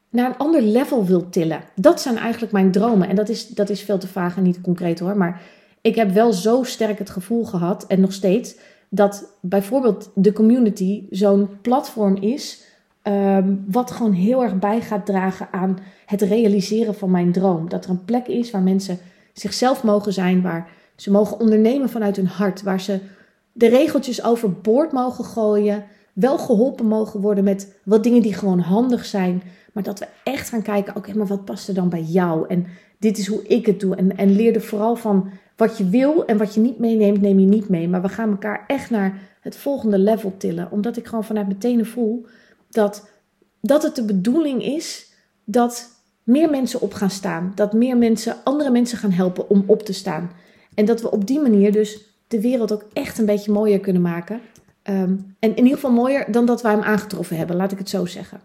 naar 0.10 0.30
een 0.30 0.38
ander 0.38 0.62
level 0.62 1.06
wil 1.06 1.30
tillen. 1.30 1.64
Dat 1.76 2.02
zijn 2.02 2.18
eigenlijk 2.18 2.52
mijn 2.52 2.72
dromen. 2.72 3.10
En 3.10 3.16
dat 3.16 3.30
is, 3.30 3.48
dat 3.48 3.70
is 3.70 3.82
veel 3.82 3.98
te 3.98 4.08
vaag 4.08 4.38
en 4.38 4.44
niet 4.44 4.62
concreet 4.62 5.00
hoor. 5.00 5.18
Maar 5.18 5.42
ik 5.82 5.96
heb 5.96 6.12
wel 6.12 6.34
zo 6.34 6.64
sterk 6.64 7.00
het 7.00 7.10
gevoel 7.10 7.46
gehad, 7.46 7.88
en 7.88 8.00
nog 8.00 8.14
steeds, 8.14 8.56
dat 8.90 9.38
bijvoorbeeld 9.42 10.12
de 10.16 10.34
community 10.34 11.08
zo'n 11.10 11.50
platform 11.62 12.16
is. 12.16 12.64
Um, 13.04 13.66
wat 13.68 13.92
gewoon 13.92 14.14
heel 14.14 14.44
erg 14.44 14.60
bij 14.60 14.82
gaat 14.82 15.06
dragen 15.06 15.48
aan 15.52 15.78
het 16.06 16.22
realiseren 16.22 16.96
van 16.96 17.12
mijn 17.12 17.32
droom. 17.32 17.70
Dat 17.70 17.84
er 17.84 17.90
een 17.90 18.06
plek 18.06 18.28
is 18.28 18.52
waar 18.52 18.62
mensen 18.62 19.00
zichzelf 19.40 19.84
mogen 19.84 20.14
zijn, 20.14 20.42
waar 20.42 20.70
ze 20.96 21.12
mogen 21.12 21.40
ondernemen 21.40 21.90
vanuit 21.90 22.16
hun 22.16 22.28
hart, 22.28 22.62
waar 22.62 22.82
ze 22.82 23.00
de 23.52 23.68
regeltjes 23.68 24.24
overboord 24.24 24.92
mogen 24.92 25.26
gooien, 25.26 25.84
wel 26.14 26.38
geholpen 26.38 26.86
mogen 26.86 27.22
worden 27.22 27.44
met 27.44 27.76
wat 27.84 28.04
dingen 28.04 28.22
die 28.22 28.34
gewoon 28.34 28.60
handig 28.60 29.06
zijn, 29.06 29.44
maar 29.74 29.84
dat 29.84 30.00
we 30.00 30.08
echt 30.24 30.50
gaan 30.50 30.62
kijken, 30.62 30.96
oké, 30.96 31.14
maar 31.14 31.28
wat 31.28 31.46
past 31.46 31.68
er 31.68 31.74
dan 31.74 31.90
bij 31.90 32.02
jou? 32.02 32.48
En 32.48 32.66
dit 33.00 33.18
is 33.18 33.28
hoe 33.28 33.48
ik 33.48 33.66
het 33.66 33.80
doe. 33.80 33.96
En, 33.96 34.18
en 34.18 34.36
leer 34.36 34.56
er 34.56 34.62
vooral 34.62 34.96
van 34.96 35.30
wat 35.56 35.78
je 35.78 35.90
wil 35.90 36.26
en 36.26 36.38
wat 36.38 36.54
je 36.54 36.60
niet 36.60 36.80
meeneemt, 36.80 37.22
neem 37.22 37.40
je 37.40 37.46
niet 37.46 37.70
mee. 37.70 37.88
Maar 37.88 38.02
we 38.02 38.10
gaan 38.10 38.30
elkaar 38.30 38.64
echt 38.68 38.90
naar 38.90 39.20
het 39.42 39.56
volgende 39.58 39.98
level 39.98 40.34
tillen, 40.38 40.72
omdat 40.72 40.98
ik 40.98 41.08
gewoon 41.08 41.24
vanuit 41.24 41.48
mijn 41.48 41.60
tenen 41.60 41.86
voel 41.86 42.26
dat, 42.70 43.10
dat 43.62 43.84
het 43.84 43.96
de 43.96 44.06
bedoeling 44.06 44.64
is 44.64 45.12
dat 45.44 45.95
meer 46.26 46.50
mensen 46.50 46.82
op 46.82 46.94
gaan 46.94 47.10
staan. 47.10 47.52
Dat 47.56 47.74
meer 47.74 47.98
mensen 47.98 48.36
andere 48.44 48.72
mensen 48.72 48.98
gaan 48.98 49.12
helpen 49.12 49.50
om 49.50 49.64
op 49.68 49.84
te 49.84 49.94
staan. 49.94 50.32
En 50.74 50.86
dat 50.86 51.02
we 51.02 51.12
op 51.12 51.28
die 51.28 51.40
manier 51.40 51.72
dus 51.72 52.00
de 52.28 52.42
wereld 52.42 52.74
ook 52.74 52.86
echt 52.94 53.18
een 53.18 53.26
beetje 53.26 53.52
mooier 53.52 53.80
kunnen 53.80 54.02
maken. 54.02 54.42
Um, 54.90 55.36
en 55.40 55.50
in 55.50 55.64
ieder 55.64 55.74
geval 55.74 55.92
mooier 55.92 56.32
dan 56.32 56.46
dat 56.46 56.62
wij 56.62 56.72
hem 56.72 56.82
aangetroffen 56.82 57.38
hebben, 57.38 57.56
laat 57.56 57.72
ik 57.72 57.78
het 57.78 57.90
zo 57.90 58.06
zeggen. 58.06 58.40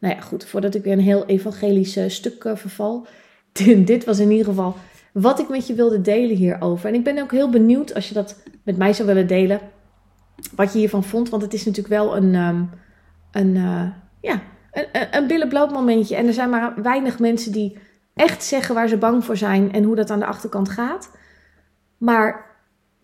Nou 0.00 0.14
ja, 0.14 0.20
goed, 0.20 0.44
voordat 0.44 0.74
ik 0.74 0.82
weer 0.82 0.92
een 0.92 1.00
heel 1.00 1.26
evangelisch 1.26 1.98
stuk 2.06 2.44
uh, 2.44 2.56
verval. 2.56 3.06
Dit 3.84 4.04
was 4.04 4.18
in 4.18 4.30
ieder 4.30 4.46
geval 4.46 4.74
wat 5.12 5.38
ik 5.38 5.48
met 5.48 5.66
je 5.66 5.74
wilde 5.74 6.00
delen 6.00 6.36
hierover. 6.36 6.88
En 6.88 6.94
ik 6.94 7.04
ben 7.04 7.18
ook 7.18 7.30
heel 7.30 7.50
benieuwd 7.50 7.94
als 7.94 8.08
je 8.08 8.14
dat 8.14 8.42
met 8.62 8.76
mij 8.76 8.92
zou 8.92 9.08
willen 9.08 9.26
delen. 9.26 9.60
Wat 10.54 10.72
je 10.72 10.78
hiervan 10.78 11.04
vond. 11.04 11.28
Want 11.28 11.42
het 11.42 11.54
is 11.54 11.64
natuurlijk 11.64 11.94
wel 11.94 12.16
een, 12.16 12.34
um, 12.34 12.70
een, 13.32 13.54
uh, 13.54 13.86
ja, 14.20 14.42
een, 14.74 15.06
een 15.10 15.26
billenbloot 15.26 15.72
momentje. 15.72 16.16
En 16.16 16.26
er 16.26 16.32
zijn 16.32 16.50
maar 16.50 16.82
weinig 16.82 17.18
mensen 17.18 17.52
die 17.52 17.78
echt 18.14 18.44
zeggen 18.44 18.74
waar 18.74 18.88
ze 18.88 18.96
bang 18.96 19.24
voor 19.24 19.36
zijn. 19.36 19.72
En 19.72 19.84
hoe 19.84 19.96
dat 19.96 20.10
aan 20.10 20.18
de 20.18 20.26
achterkant 20.26 20.68
gaat. 20.68 21.10
Maar 21.98 22.52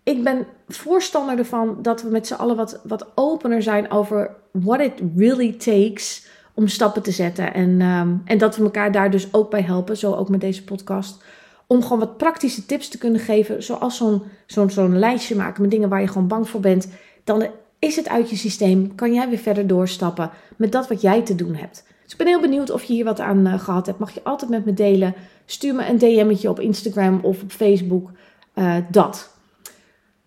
ik 0.03 0.23
ben 0.23 0.45
voorstander 0.67 1.37
ervan 1.37 1.77
dat 1.81 2.01
we 2.01 2.09
met 2.09 2.27
z'n 2.27 2.33
allen 2.33 2.55
wat, 2.55 2.81
wat 2.83 3.11
opener 3.15 3.63
zijn 3.63 3.91
over 3.91 4.35
what 4.51 4.79
it 4.79 5.01
really 5.15 5.53
takes 5.53 6.29
om 6.53 6.67
stappen 6.67 7.01
te 7.01 7.11
zetten. 7.11 7.53
En, 7.53 7.81
um, 7.81 8.21
en 8.25 8.37
dat 8.37 8.55
we 8.55 8.63
elkaar 8.63 8.91
daar 8.91 9.11
dus 9.11 9.33
ook 9.33 9.49
bij 9.49 9.61
helpen, 9.61 9.97
zo 9.97 10.13
ook 10.13 10.29
met 10.29 10.41
deze 10.41 10.63
podcast. 10.63 11.23
om 11.67 11.81
gewoon 11.81 11.99
wat 11.99 12.17
praktische 12.17 12.65
tips 12.65 12.87
te 12.87 12.97
kunnen 12.97 13.21
geven, 13.21 13.63
zoals 13.63 13.97
zo'n 13.97 14.23
zo'n 14.45 14.69
zo'n 14.69 14.99
lijstje 14.99 15.35
maken 15.35 15.61
met 15.61 15.71
dingen 15.71 15.89
waar 15.89 16.01
je 16.01 16.07
gewoon 16.07 16.27
bang 16.27 16.49
voor 16.49 16.59
bent, 16.59 16.87
dan 17.23 17.47
is 17.81 17.95
het 17.95 18.09
uit 18.09 18.29
je 18.29 18.35
systeem, 18.35 18.95
kan 18.95 19.13
jij 19.13 19.29
weer 19.29 19.37
verder 19.37 19.67
doorstappen 19.67 20.29
met 20.57 20.71
dat 20.71 20.87
wat 20.87 21.01
jij 21.01 21.21
te 21.21 21.35
doen 21.35 21.55
hebt. 21.55 21.83
Dus 22.03 22.11
ik 22.11 22.17
ben 22.17 22.27
heel 22.27 22.41
benieuwd 22.41 22.69
of 22.69 22.83
je 22.83 22.93
hier 22.93 23.05
wat 23.05 23.19
aan 23.19 23.47
uh, 23.47 23.59
gehad 23.59 23.85
hebt. 23.85 23.99
Mag 23.99 24.13
je 24.13 24.23
altijd 24.23 24.51
met 24.51 24.65
me 24.65 24.73
delen. 24.73 25.13
Stuur 25.45 25.75
me 25.75 25.87
een 25.87 25.97
DM'tje 25.97 26.49
op 26.49 26.59
Instagram 26.59 27.19
of 27.21 27.41
op 27.41 27.51
Facebook. 27.51 28.11
Uh, 28.55 28.75
dat. 28.91 29.29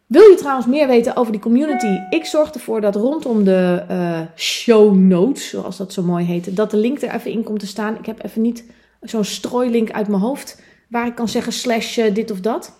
Wil 0.07 0.31
je 0.31 0.37
trouwens 0.37 0.67
meer 0.67 0.87
weten 0.87 1.17
over 1.17 1.33
die 1.33 1.40
community? 1.40 1.99
Ik 2.11 2.25
zorg 2.25 2.51
ervoor 2.51 2.81
dat 2.81 2.97
rondom 2.97 3.45
de 3.45 3.85
uh, 3.90 4.21
show 4.37 4.95
notes, 4.95 5.49
zoals 5.49 5.77
dat 5.77 5.93
zo 5.93 6.03
mooi 6.03 6.25
heet, 6.25 6.57
dat 6.57 6.71
de 6.71 6.77
link 6.77 7.01
er 7.01 7.14
even 7.14 7.31
in 7.31 7.43
komt 7.43 7.61
te 7.61 7.67
staan. 7.67 7.99
Ik 7.99 8.07
heb 8.07 8.25
even 8.25 8.43
niet 8.43 8.64
zo'n 9.01 9.25
strooilink 9.25 9.90
uit 9.90 10.09
mijn 10.09 10.23
hoofd 10.23 10.62
waar 10.88 11.07
ik 11.07 11.14
kan 11.14 11.29
zeggen 11.29 11.53
slash 11.53 11.95
dit 12.12 12.31
of 12.31 12.40
dat. 12.40 12.73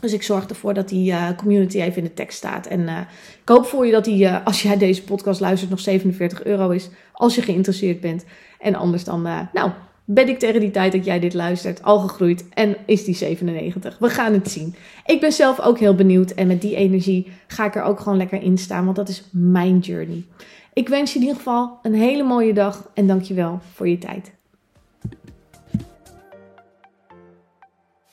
Dus 0.00 0.12
ik 0.12 0.22
zorg 0.22 0.46
ervoor 0.46 0.74
dat 0.74 0.88
die 0.88 1.10
uh, 1.10 1.28
community 1.36 1.80
even 1.80 1.96
in 1.96 2.04
de 2.04 2.14
tekst 2.14 2.36
staat. 2.36 2.66
En 2.66 2.80
uh, 2.80 3.00
ik 3.42 3.48
hoop 3.48 3.66
voor 3.66 3.86
je 3.86 3.92
dat 3.92 4.04
die, 4.04 4.24
uh, 4.24 4.44
als 4.44 4.62
jij 4.62 4.76
deze 4.76 5.04
podcast 5.04 5.40
luistert, 5.40 5.70
nog 5.70 5.80
47 5.80 6.44
euro 6.44 6.70
is. 6.70 6.88
Als 7.12 7.34
je 7.34 7.42
geïnteresseerd 7.42 8.00
bent. 8.00 8.24
En 8.58 8.74
anders 8.74 9.04
dan, 9.04 9.22
nou, 9.52 9.70
ben 10.12 10.28
ik 10.28 10.38
tegen 10.38 10.60
die 10.60 10.70
tijd 10.70 10.92
dat 10.92 11.04
jij 11.04 11.20
dit 11.20 11.34
luistert 11.34 11.82
al 11.82 11.98
gegroeid. 11.98 12.48
En 12.48 12.76
is 12.86 13.04
die 13.04 13.14
97. 13.14 13.98
We 13.98 14.08
gaan 14.08 14.32
het 14.32 14.50
zien. 14.50 14.74
Ik 15.06 15.20
ben 15.20 15.32
zelf 15.32 15.60
ook 15.60 15.78
heel 15.78 15.94
benieuwd. 15.94 16.30
En 16.30 16.46
met 16.46 16.60
die 16.60 16.76
energie 16.76 17.32
ga 17.46 17.64
ik 17.64 17.74
er 17.74 17.82
ook 17.82 18.00
gewoon 18.00 18.18
lekker 18.18 18.42
in 18.42 18.58
staan. 18.58 18.84
Want 18.84 18.96
dat 18.96 19.08
is 19.08 19.24
mijn 19.32 19.78
journey. 19.78 20.24
Ik 20.72 20.88
wens 20.88 21.12
je 21.12 21.18
in 21.18 21.24
ieder 21.24 21.38
geval 21.38 21.78
een 21.82 21.94
hele 21.94 22.22
mooie 22.22 22.52
dag. 22.52 22.90
En 22.94 23.06
dankjewel 23.06 23.60
voor 23.74 23.88
je 23.88 23.98
tijd. 23.98 24.32